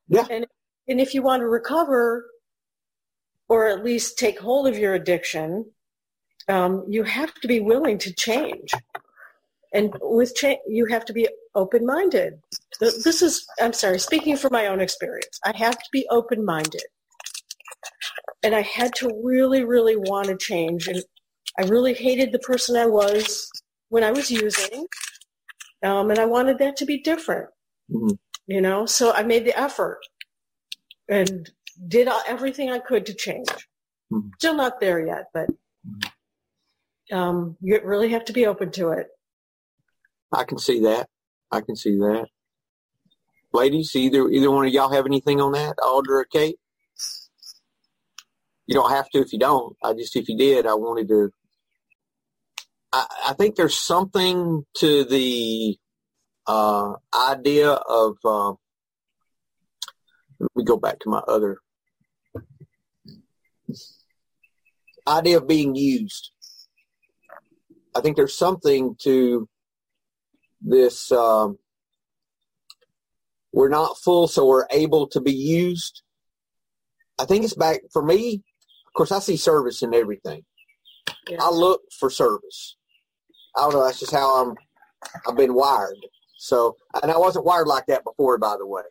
[0.08, 0.26] Yeah.
[0.28, 0.48] And,
[0.88, 2.26] and if you want to recover
[3.48, 5.66] or at least take hold of your addiction,
[6.48, 8.72] um, you have to be willing to change.
[9.72, 12.40] And with change, you have to be open-minded.
[12.80, 16.82] This is, I'm sorry, speaking from my own experience, I have to be open-minded.
[18.46, 20.86] And I had to really, really want to change.
[20.86, 21.02] And
[21.58, 23.50] I really hated the person I was
[23.88, 24.86] when I was using,
[25.82, 27.48] um, and I wanted that to be different.
[27.90, 28.14] Mm-hmm.
[28.46, 29.98] You know, so I made the effort
[31.08, 31.50] and
[31.88, 33.48] did everything I could to change.
[34.12, 34.28] Mm-hmm.
[34.38, 35.50] Still not there yet, but
[37.10, 39.08] um, you really have to be open to it.
[40.32, 41.08] I can see that.
[41.50, 42.28] I can see that.
[43.52, 46.60] Ladies, either either one of y'all have anything on that, Audra or Kate?
[48.66, 49.76] You don't have to if you don't.
[49.82, 51.30] I just if you did, I wanted to
[52.92, 55.78] I, I think there's something to the
[56.46, 58.16] uh, idea of.
[58.24, 58.54] Uh,
[60.38, 61.58] let me go back to my other
[65.08, 66.30] idea of being used.
[67.94, 69.48] I think there's something to
[70.60, 71.10] this.
[71.12, 71.58] Um,
[73.52, 76.02] we're not full, so we're able to be used.
[77.18, 78.42] I think it's back for me.
[78.96, 80.42] Course, I see service in everything.
[81.28, 81.38] Yeah.
[81.42, 82.76] I look for service.
[83.54, 83.84] I don't know.
[83.84, 84.54] That's just how I'm
[85.28, 85.98] I've been wired.
[86.38, 88.82] So, and I wasn't wired like that before, by the way.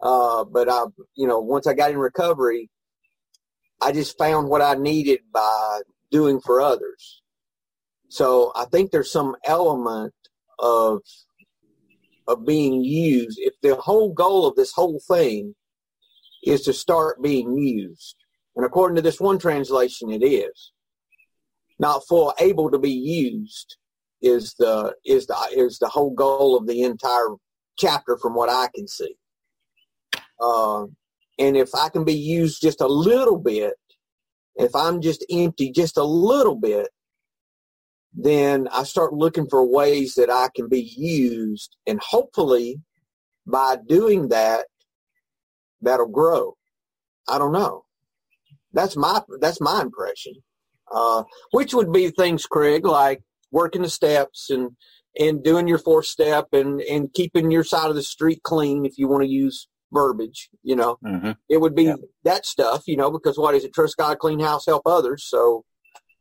[0.00, 0.84] Uh, but I,
[1.16, 2.70] you know, once I got in recovery,
[3.80, 7.22] I just found what I needed by doing for others.
[8.08, 10.14] So I think there's some element
[10.58, 11.00] of
[12.26, 13.38] of being used.
[13.40, 15.54] If the whole goal of this whole thing
[16.44, 18.16] is to start being used,
[18.58, 20.72] and according to this one translation, it is
[21.78, 23.76] not for able to be used
[24.20, 27.36] is the is the is the whole goal of the entire
[27.78, 29.14] chapter from what I can see.
[30.40, 30.86] Uh,
[31.38, 33.74] and if I can be used just a little bit,
[34.56, 36.88] if I'm just empty just a little bit,
[38.12, 42.80] then I start looking for ways that I can be used, and hopefully,
[43.46, 44.66] by doing that,
[45.80, 46.56] that'll grow.
[47.28, 47.84] I don't know.
[48.72, 50.34] That's my that's my impression.
[50.92, 54.70] Uh, which would be things, Craig, like working the steps and
[55.18, 58.98] and doing your fourth step and and keeping your side of the street clean if
[58.98, 61.30] you want to use verbiage you know Mm-hmm.
[61.48, 61.94] it would be Yeah.
[62.24, 65.64] that stuff you know because what is it trust god clean house help others so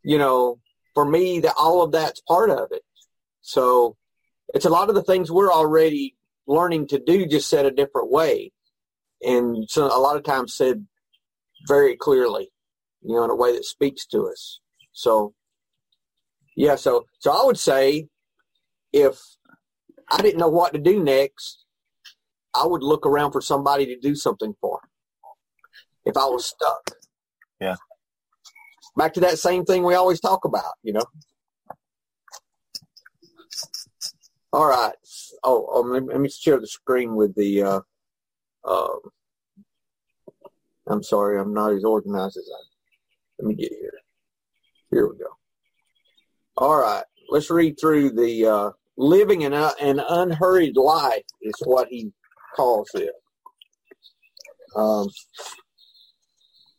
[0.04, 0.60] you know
[0.94, 2.82] for me that all of that's part of it
[3.42, 3.98] so
[4.54, 6.16] it's a lot of the things we're already
[6.48, 8.54] learning to do just said a different way
[9.22, 10.88] and so a lot of times said
[11.68, 12.50] very clearly
[13.02, 14.60] you know in a way that speaks to us
[14.92, 15.34] so
[16.58, 18.08] yeah, so so I would say
[18.92, 19.22] if
[20.10, 21.64] I didn't know what to do next,
[22.56, 24.80] I would look around for somebody to do something for.
[26.04, 26.98] If I was stuck.
[27.62, 27.76] Yeah.
[28.96, 31.06] Back to that same thing we always talk about, you know.
[34.52, 34.96] All right.
[35.44, 37.62] Oh, let, me, let me share the screen with the.
[37.62, 37.82] Uh,
[38.66, 38.96] uh,
[40.90, 42.64] I'm sorry, I'm not as organized as I.
[43.40, 43.94] Let me get here.
[44.92, 45.30] Here we go.
[46.56, 51.88] All right, let's read through the uh, living an, uh, an unhurried life is what
[51.90, 52.12] he
[52.56, 53.14] calls it.
[54.76, 55.08] Um,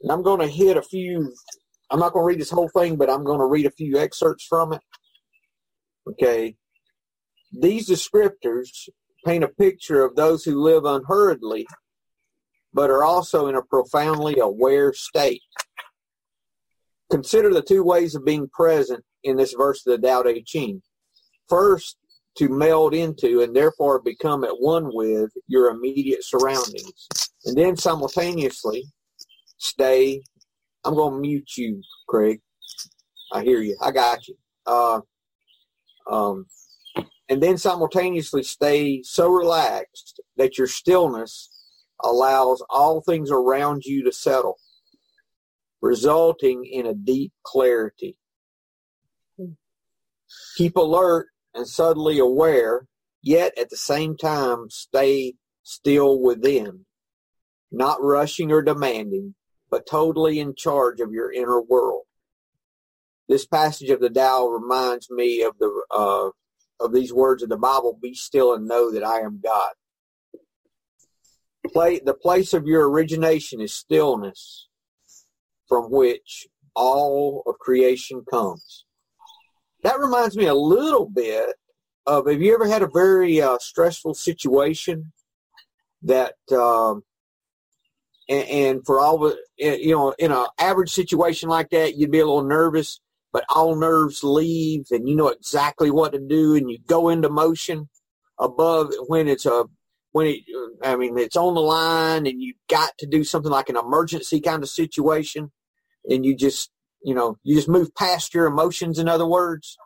[0.03, 1.33] and I'm going to hit a few.
[1.91, 3.99] I'm not going to read this whole thing, but I'm going to read a few
[3.99, 4.81] excerpts from it.
[6.09, 6.57] Okay.
[7.53, 8.89] These descriptors
[9.25, 11.67] paint a picture of those who live unhurriedly,
[12.73, 15.43] but are also in a profoundly aware state.
[17.11, 20.83] Consider the two ways of being present in this verse of the Tao Te Ching.
[21.49, 21.97] First,
[22.37, 27.09] to meld into and therefore become at one with your immediate surroundings.
[27.45, 28.85] And then simultaneously,
[29.57, 30.23] stay.
[30.85, 32.41] I'm going to mute you, Craig.
[33.33, 33.77] I hear you.
[33.83, 34.37] I got you.
[34.67, 35.01] Uh,
[36.09, 36.47] um,
[37.29, 41.51] and then simultaneously stay so relaxed that your stillness
[42.03, 44.59] allows all things around you to settle,
[45.81, 48.17] resulting in a deep clarity.
[50.57, 52.87] Keep alert and subtly aware,
[53.23, 56.85] yet at the same time stay still within,
[57.71, 59.35] not rushing or demanding,
[59.71, 62.05] but totally in charge of your inner world.
[63.29, 66.31] This passage of the Tao reminds me of the uh,
[66.81, 69.73] of these words of the Bible: "Be still and know that I am God."
[71.69, 74.69] Play, the place of your origination is stillness,
[75.69, 78.85] from which all of creation comes.
[79.83, 81.55] That reminds me a little bit
[82.07, 85.13] of have you ever had a very uh, stressful situation
[86.03, 87.03] that um,
[88.29, 92.21] and, and for all the you know in an average situation like that you'd be
[92.21, 93.01] a little nervous
[93.33, 97.29] but all nerves leave and you know exactly what to do and you go into
[97.29, 97.89] motion
[98.39, 99.65] above when it's a
[100.13, 100.41] when it
[100.83, 104.41] i mean it's on the line and you've got to do something like an emergency
[104.41, 105.51] kind of situation
[106.09, 106.71] and you just
[107.03, 109.77] you know you just move past your emotions in other words.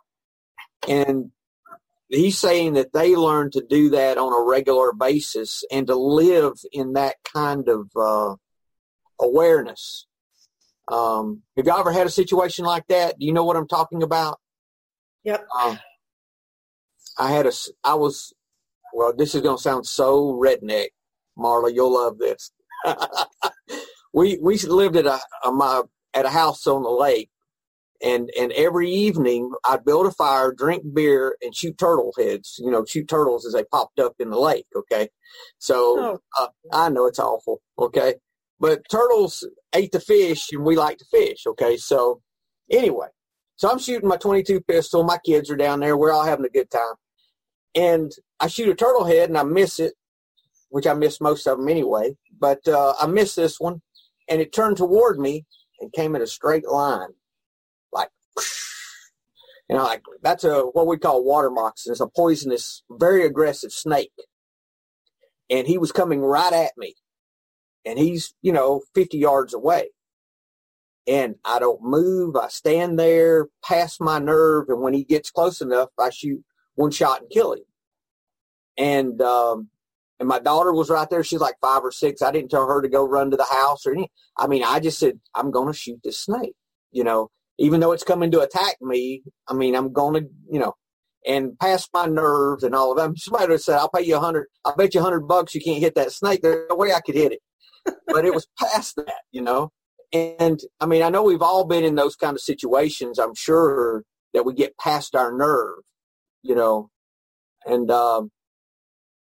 [0.87, 1.31] And
[2.09, 6.53] he's saying that they learn to do that on a regular basis and to live
[6.71, 8.35] in that kind of uh,
[9.19, 10.07] awareness.
[10.91, 13.17] Um, have y'all ever had a situation like that?
[13.17, 14.39] Do you know what i'm talking about?
[15.23, 15.47] Yep.
[15.57, 15.79] um,
[17.17, 17.53] i had a,
[17.85, 18.33] I was
[18.93, 20.87] well this is going to sound so redneck
[21.37, 22.51] marla you'll love this
[24.13, 25.81] we we lived at a, a my
[26.13, 27.29] at a house on the lake
[28.03, 32.59] and and every evening I'd build a fire, drink beer, and shoot turtle heads.
[32.59, 34.67] You know, shoot turtles as they popped up in the lake.
[34.75, 35.07] Okay,
[35.57, 37.61] so uh, I know it's awful.
[37.79, 38.15] Okay,
[38.59, 41.47] but turtles ate the fish, and we like to fish.
[41.47, 42.21] Okay, so
[42.69, 43.07] anyway,
[43.55, 45.03] so I'm shooting my 22 pistol.
[45.03, 45.97] My kids are down there.
[45.97, 46.95] We're all having a good time,
[47.75, 49.93] and I shoot a turtle head, and I miss it,
[50.69, 52.15] which I miss most of them anyway.
[52.39, 53.81] But uh, I missed this one,
[54.29, 55.45] and it turned toward me
[55.79, 57.09] and came in a straight line
[57.91, 58.09] like
[59.69, 61.91] And I'm like, that's a what we call water moccasin.
[61.93, 64.11] It's a poisonous, very aggressive snake.
[65.49, 66.95] And he was coming right at me.
[67.85, 69.89] And he's, you know, 50 yards away.
[71.05, 72.35] And I don't move.
[72.35, 74.69] I stand there past my nerve.
[74.69, 76.43] And when he gets close enough, I shoot
[76.75, 77.63] one shot and kill him.
[78.77, 79.69] And, um,
[80.19, 81.23] and my daughter was right there.
[81.23, 82.21] She's like five or six.
[82.21, 84.09] I didn't tell her to go run to the house or anything.
[84.37, 86.55] I mean, I just said, I'm going to shoot this snake,
[86.91, 89.23] you know, even though it's coming to attack me.
[89.47, 90.73] I mean, I'm going to, you know,
[91.25, 93.15] and past my nerves and all of them.
[93.15, 94.47] Somebody would said, I'll pay you a hundred.
[94.65, 96.41] I'll bet you a hundred bucks you can't hit that snake.
[96.41, 97.39] There's no way I could hit it.
[98.07, 99.71] but it was past that, you know.
[100.11, 103.19] And I mean, I know we've all been in those kind of situations.
[103.19, 104.03] I'm sure
[104.33, 105.79] that we get past our nerve,
[106.43, 106.89] you know,
[107.65, 108.31] and um,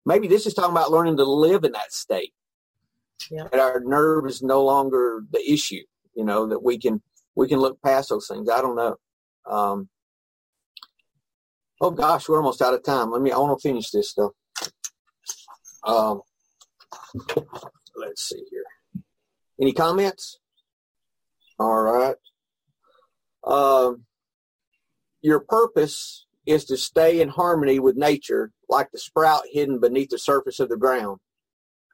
[0.06, 2.32] maybe this is talking about learning to live in that state.
[3.30, 3.48] Yeah.
[3.50, 5.82] That our nerve is no longer the issue,
[6.14, 7.02] you know, that we can
[7.34, 8.48] we can look past those things.
[8.48, 8.96] I don't know.
[9.44, 9.88] Um,
[11.80, 13.10] oh gosh, we're almost out of time.
[13.10, 13.32] Let me.
[13.32, 14.32] I want to finish this stuff.
[15.84, 16.22] Um,
[17.96, 18.64] let's see here.
[19.60, 20.38] Any comments?
[21.58, 22.16] All right.
[23.44, 24.04] Um,
[25.22, 30.18] your purpose is to stay in harmony with nature, like the sprout hidden beneath the
[30.18, 31.18] surface of the ground,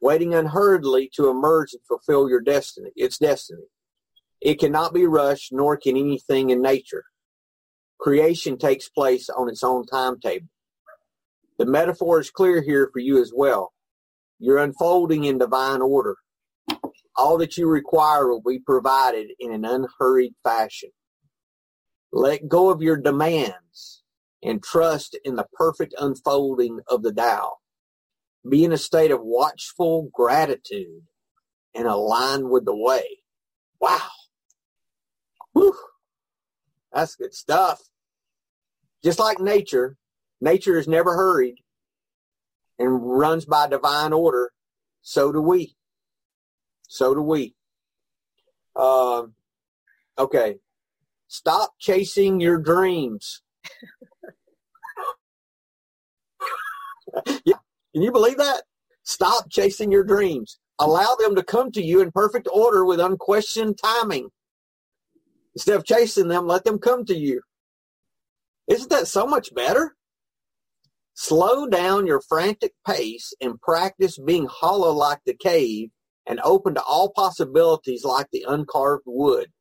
[0.00, 2.90] waiting unhurriedly to emerge and fulfill your destiny.
[2.94, 3.64] Its destiny.
[4.40, 7.02] It cannot be rushed, nor can anything in nature.
[7.98, 10.46] Creation takes place on its own timetable.
[11.58, 13.72] The metaphor is clear here for you as well.
[14.38, 16.16] You're unfolding in divine order.
[17.16, 20.90] All that you require will be provided in an unhurried fashion.
[22.12, 24.03] Let go of your demands
[24.44, 27.54] and trust in the perfect unfolding of the Tao.
[28.48, 31.02] Be in a state of watchful gratitude
[31.74, 33.04] and align with the way.
[33.80, 34.10] Wow.
[35.54, 35.74] Whew.
[36.92, 37.80] That's good stuff.
[39.02, 39.96] Just like nature,
[40.40, 41.56] nature is never hurried
[42.78, 44.52] and runs by divine order.
[45.02, 45.76] So do we.
[46.86, 47.54] So do we.
[48.76, 49.24] Uh,
[50.18, 50.56] okay.
[51.28, 53.42] Stop chasing your dreams.
[57.44, 57.56] yeah.
[57.92, 58.62] Can you believe that?
[59.04, 60.58] Stop chasing your dreams.
[60.78, 64.30] Allow them to come to you in perfect order with unquestioned timing.
[65.54, 67.42] Instead of chasing them, let them come to you.
[68.66, 69.94] Isn't that so much better?
[71.14, 75.90] Slow down your frantic pace and practice being hollow like the cave
[76.26, 79.52] and open to all possibilities like the uncarved wood.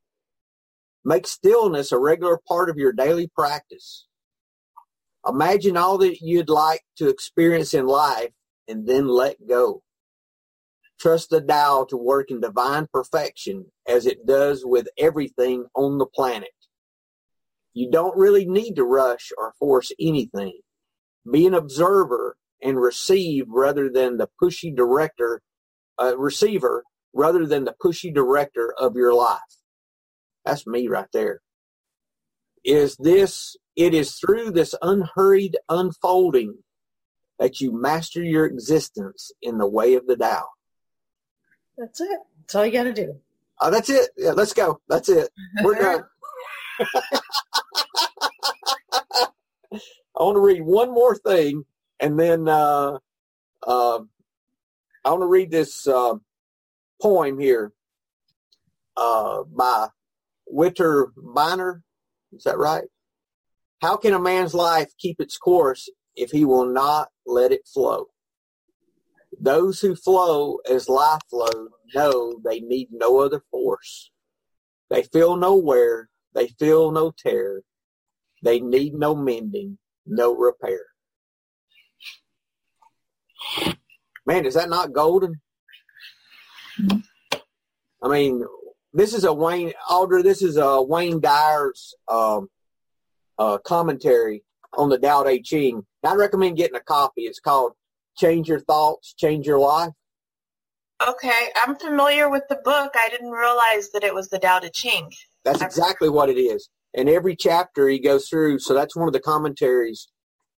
[1.06, 4.08] Make stillness a regular part of your daily practice.
[5.28, 8.32] Imagine all that you'd like to experience in life
[8.68, 9.84] and then let go.
[11.00, 16.06] Trust the Tao to work in divine perfection as it does with everything on the
[16.06, 16.50] planet.
[17.74, 20.60] You don't really need to rush or force anything.
[21.30, 25.42] Be an observer and receive rather than the pushy director,
[26.02, 29.40] uh, receiver rather than the pushy director of your life.
[30.46, 31.42] That's me right there.
[32.64, 36.58] Is this, it is through this unhurried unfolding
[37.40, 40.46] that you master your existence in the way of the Tao.
[41.78, 42.20] That's it.
[42.42, 43.20] That's all you got to do.
[43.62, 44.10] Oh, that's it.
[44.18, 44.80] Yeah, let's go.
[44.88, 45.30] That's it.
[45.64, 46.04] We're done.
[50.16, 51.66] I want to read one more thing,
[52.00, 53.00] and then uh,
[53.66, 54.00] uh,
[55.04, 56.16] I want to read this uh,
[57.02, 57.72] poem here
[58.96, 59.88] uh, by
[60.48, 61.82] Witter Bynner.
[62.32, 62.84] Is that right?
[63.84, 68.06] How can a man's life keep its course if he will not let it flow?
[69.38, 74.10] Those who flow as life flows know they need no other force.
[74.90, 77.64] They feel no wear, they feel no tear,
[78.42, 80.86] they need no mending, no repair.
[84.26, 85.42] Man, is that not golden?
[88.02, 88.46] I mean,
[88.94, 90.24] this is a Wayne Alder.
[90.24, 92.48] This is a Wayne Dyer's um,
[93.38, 94.44] uh, commentary
[94.78, 95.86] on the Tao Te Ching.
[96.04, 97.24] I recommend getting a copy.
[97.24, 97.74] It's called
[98.18, 99.94] "Change Your Thoughts, Change Your Life."
[101.08, 102.94] Okay, I'm familiar with the book.
[102.96, 105.12] I didn't realize that it was the Tao Te Ching.
[105.44, 106.70] That's exactly what it is.
[106.94, 108.60] And every chapter he goes through.
[108.60, 110.08] So that's one of the commentaries.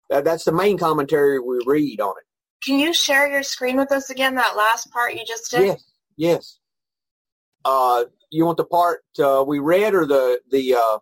[0.09, 2.26] That, that's the main commentary we read on it.
[2.63, 4.36] Can you share your screen with us again?
[4.36, 5.65] That last part you just did.
[5.65, 5.84] Yes,
[6.17, 6.59] yes.
[7.63, 10.97] Uh, you want the part uh, we read or the the uh,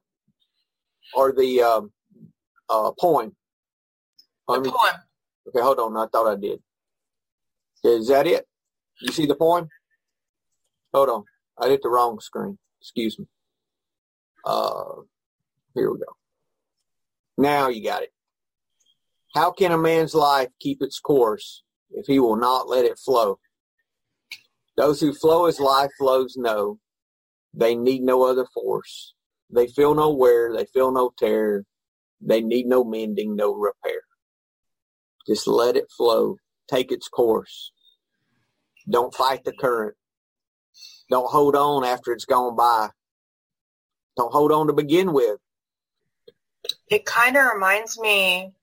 [1.15, 1.91] or the um,
[2.69, 3.35] uh, poem?
[4.47, 4.95] The me- poem.
[5.47, 5.97] Okay, hold on.
[5.97, 6.59] I thought I did.
[7.83, 8.47] Is that it?
[9.01, 9.67] You see the poem?
[10.93, 11.23] Hold on.
[11.59, 12.57] I hit the wrong screen.
[12.81, 13.25] Excuse me.
[14.45, 15.01] Uh,
[15.73, 16.05] here we go.
[17.37, 18.13] Now you got it.
[19.35, 23.39] How can a man's life keep its course if he will not let it flow?
[24.77, 26.79] Those who flow as life flows know
[27.53, 29.13] they need no other force.
[29.53, 31.63] They feel no wear, they feel no tear.
[32.19, 34.01] They need no mending, no repair.
[35.27, 36.37] Just let it flow.
[36.67, 37.71] Take its course.
[38.89, 39.95] Don't fight the current.
[41.09, 42.89] Don't hold on after it's gone by.
[44.17, 45.37] Don't hold on to begin with.
[46.89, 48.53] It kind of reminds me.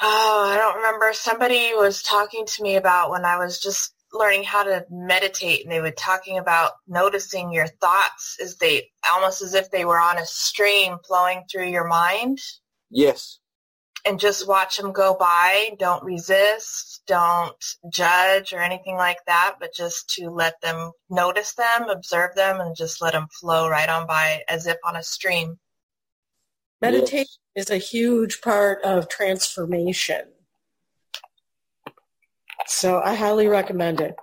[0.00, 1.12] Oh, I don't remember.
[1.12, 5.72] Somebody was talking to me about when I was just learning how to meditate, and
[5.72, 10.18] they were talking about noticing your thoughts as they almost as if they were on
[10.18, 12.38] a stream flowing through your mind.
[12.90, 13.38] Yes.
[14.04, 15.70] And just watch them go by.
[15.78, 17.02] Don't resist.
[17.06, 22.60] Don't judge or anything like that, but just to let them notice them, observe them,
[22.60, 25.58] and just let them flow right on by as if on a stream.
[26.80, 27.66] Meditation yes.
[27.66, 30.24] is a huge part of transformation.
[32.66, 34.14] So I highly recommend it.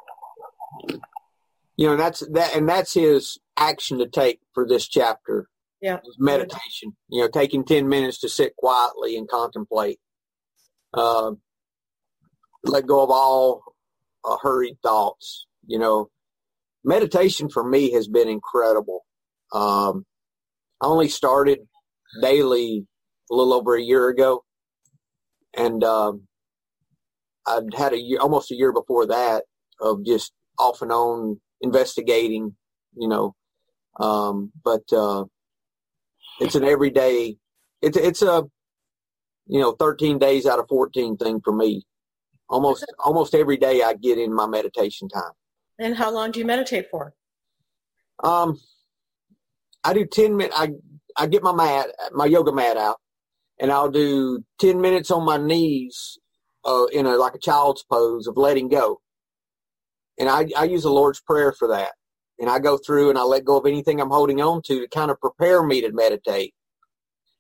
[1.76, 5.48] You know, that's that, and that's his action to take for this chapter.
[5.82, 6.96] Yeah, meditation.
[7.10, 10.00] You know, taking ten minutes to sit quietly and contemplate.
[10.94, 11.32] Uh,
[12.64, 13.64] let go of all
[14.26, 15.46] uh, hurried thoughts.
[15.68, 16.10] You know,
[16.84, 19.06] meditation for me has been incredible.
[19.54, 20.06] Um,
[20.82, 21.60] I only started
[22.22, 22.86] daily
[23.32, 24.44] a little over a year ago,
[25.56, 26.28] and um,
[27.50, 29.44] I'd had a year, almost a year before that
[29.82, 32.56] of just off and on investigating,
[32.96, 33.36] you know.
[34.00, 35.26] Um, but uh,
[36.40, 37.38] it's an everyday.
[37.82, 38.44] It's it's a
[39.48, 41.84] you know 13 days out of 14 thing for me.
[42.50, 45.32] Almost almost every day I get in my meditation time.
[45.80, 47.14] And how long do you meditate for?
[48.24, 48.60] Um,
[49.84, 50.56] I do 10 minutes.
[50.58, 50.70] I
[51.18, 52.98] I get my mat, my yoga mat out,
[53.60, 56.18] and I'll do 10 minutes on my knees
[56.66, 59.00] uh, in a like a child's pose of letting go.
[60.18, 61.92] And I, I use the Lord's Prayer for that.
[62.40, 64.88] And I go through and I let go of anything I'm holding on to to
[64.88, 66.54] kind of prepare me to meditate.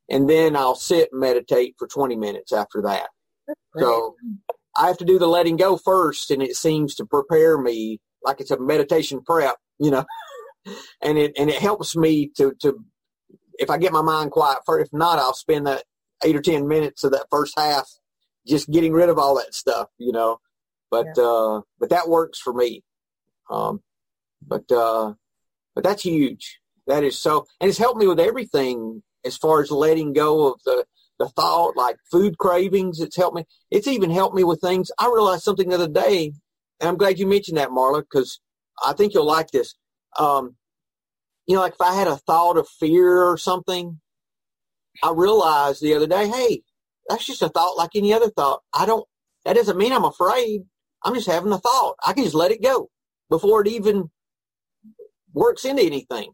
[0.09, 3.09] And then I'll sit and meditate for 20 minutes after that.
[3.78, 4.15] So
[4.78, 8.41] I have to do the letting go first, and it seems to prepare me like
[8.41, 10.05] it's a meditation prep, you know.
[11.01, 12.84] and it and it helps me to to
[13.57, 14.59] if I get my mind quiet.
[14.65, 15.84] For if not, I'll spend that
[16.24, 17.88] eight or ten minutes of that first half
[18.49, 20.39] just getting rid of all that stuff, you know.
[20.91, 21.23] But yeah.
[21.23, 22.83] uh, but that works for me.
[23.49, 23.81] Um,
[24.45, 25.13] but uh,
[25.75, 26.59] but that's huge.
[26.87, 30.59] That is so, and it's helped me with everything as far as letting go of
[30.65, 30.85] the
[31.19, 32.99] the thought, like food cravings.
[32.99, 33.45] It's helped me.
[33.69, 34.89] It's even helped me with things.
[34.97, 36.33] I realized something the other day,
[36.79, 38.39] and I'm glad you mentioned that, Marla, because
[38.83, 39.75] I think you'll like this.
[40.17, 40.55] Um,
[41.45, 43.99] you know, like if I had a thought of fear or something,
[45.03, 46.63] I realized the other day, hey,
[47.10, 48.62] that's just a thought like any other thought.
[48.74, 49.05] I don't,
[49.43, 50.62] that doesn't mean I'm afraid.
[51.03, 51.95] I'm just having a thought.
[52.05, 52.89] I can just let it go
[53.30, 54.10] before it even
[55.34, 56.32] works into anything.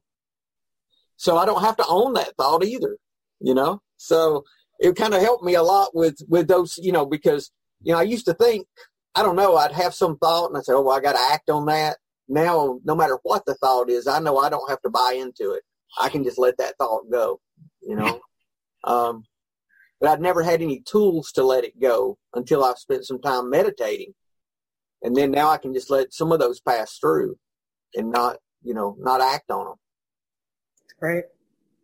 [1.17, 2.97] So I don't have to own that thought either,
[3.39, 3.81] you know?
[3.97, 4.43] So
[4.79, 7.51] it kind of helped me a lot with, with those, you know, because,
[7.81, 8.67] you know, I used to think,
[9.15, 11.33] I don't know, I'd have some thought and I say, oh, well, I got to
[11.33, 11.97] act on that.
[12.27, 15.51] Now, no matter what the thought is, I know I don't have to buy into
[15.51, 15.63] it.
[16.01, 17.39] I can just let that thought go,
[17.81, 18.19] you know?
[18.83, 19.23] Um,
[20.05, 23.49] but I'd never had any tools to let it go until I've spent some time
[23.49, 24.13] meditating.
[25.01, 27.39] And then now I can just let some of those pass through
[27.95, 29.75] and not, you know, not act on them.
[31.01, 31.23] Right.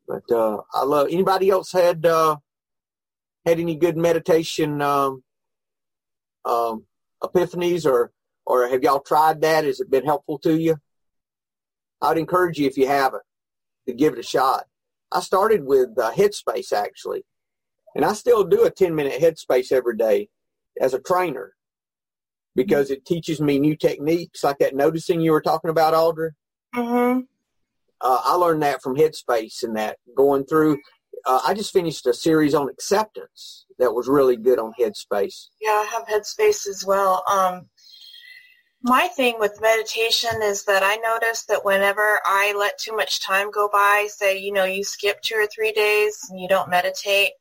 [0.07, 1.07] But uh, I love.
[1.09, 2.35] Anybody else had uh,
[3.43, 5.23] had any good meditation um,
[6.45, 6.85] um,
[7.23, 8.11] epiphanies, or
[8.45, 9.63] or have y'all tried that?
[9.63, 10.77] Has it been helpful to you?
[12.03, 13.23] I'd encourage you if you haven't
[13.87, 14.65] to give it a shot.
[15.11, 17.23] I started with uh, Headspace actually,
[17.95, 20.29] and I still do a 10 minute headspace every day
[20.79, 21.53] as a trainer
[22.55, 26.31] because it teaches me new techniques like that noticing you were talking about, Audra.
[26.75, 27.21] Mm-hmm.
[28.01, 30.79] Uh, I learned that from Headspace and that going through.
[31.25, 35.49] Uh, I just finished a series on acceptance that was really good on Headspace.
[35.61, 37.23] Yeah, I have Headspace as well.
[37.31, 37.67] Um,
[38.83, 43.51] my thing with meditation is that I notice that whenever I let too much time
[43.51, 47.31] go by, say, you know, you skip two or three days and you don't meditate,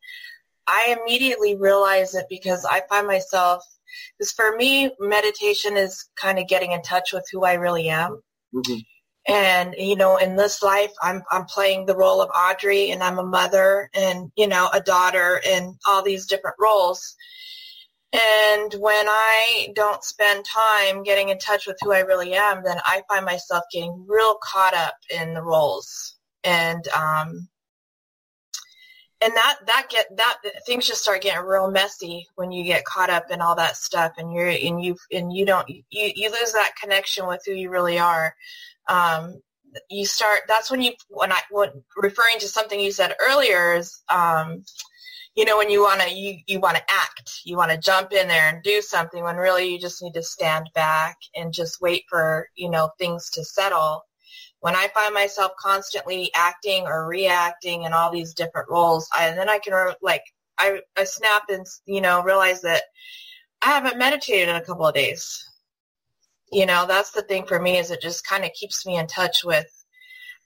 [0.70, 3.64] I immediately realize it because I find myself,
[4.16, 8.22] because for me, meditation is kind of getting in touch with who I really am.
[8.54, 8.78] Mm-hmm.
[9.28, 13.18] And, you know, in this life, I'm, I'm playing the role of Audra and I'm
[13.18, 17.16] a mother and, you know, a daughter and all these different roles.
[18.12, 22.78] And when I don't spend time getting in touch with who I really am, then
[22.84, 26.16] I find myself getting real caught up in the roles.
[26.42, 27.48] And um,
[29.22, 33.10] and that that get that things just start getting real messy when you get caught
[33.10, 36.52] up in all that stuff and you're and you and you don't you you lose
[36.52, 38.34] that connection with who you really are.
[38.88, 39.40] Um,
[39.88, 44.02] you start that's when you when i when referring to something you said earlier is
[44.08, 44.64] um,
[45.36, 48.12] you know when you want to you, you want to act you want to jump
[48.12, 51.80] in there and do something when really you just need to stand back and just
[51.80, 54.02] wait for you know things to settle
[54.60, 59.38] when I find myself constantly acting or reacting in all these different roles, I, and
[59.38, 60.22] then I can like
[60.58, 62.82] I, I snap and you know realize that
[63.62, 65.44] I haven't meditated in a couple of days.
[66.52, 69.06] You know, that's the thing for me is it just kind of keeps me in
[69.06, 69.68] touch with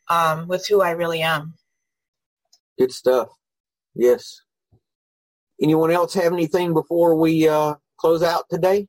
[0.09, 1.55] um, with who I really am.
[2.79, 3.29] Good stuff.
[3.95, 4.41] Yes.
[5.61, 8.89] Anyone else have anything before we uh, close out today?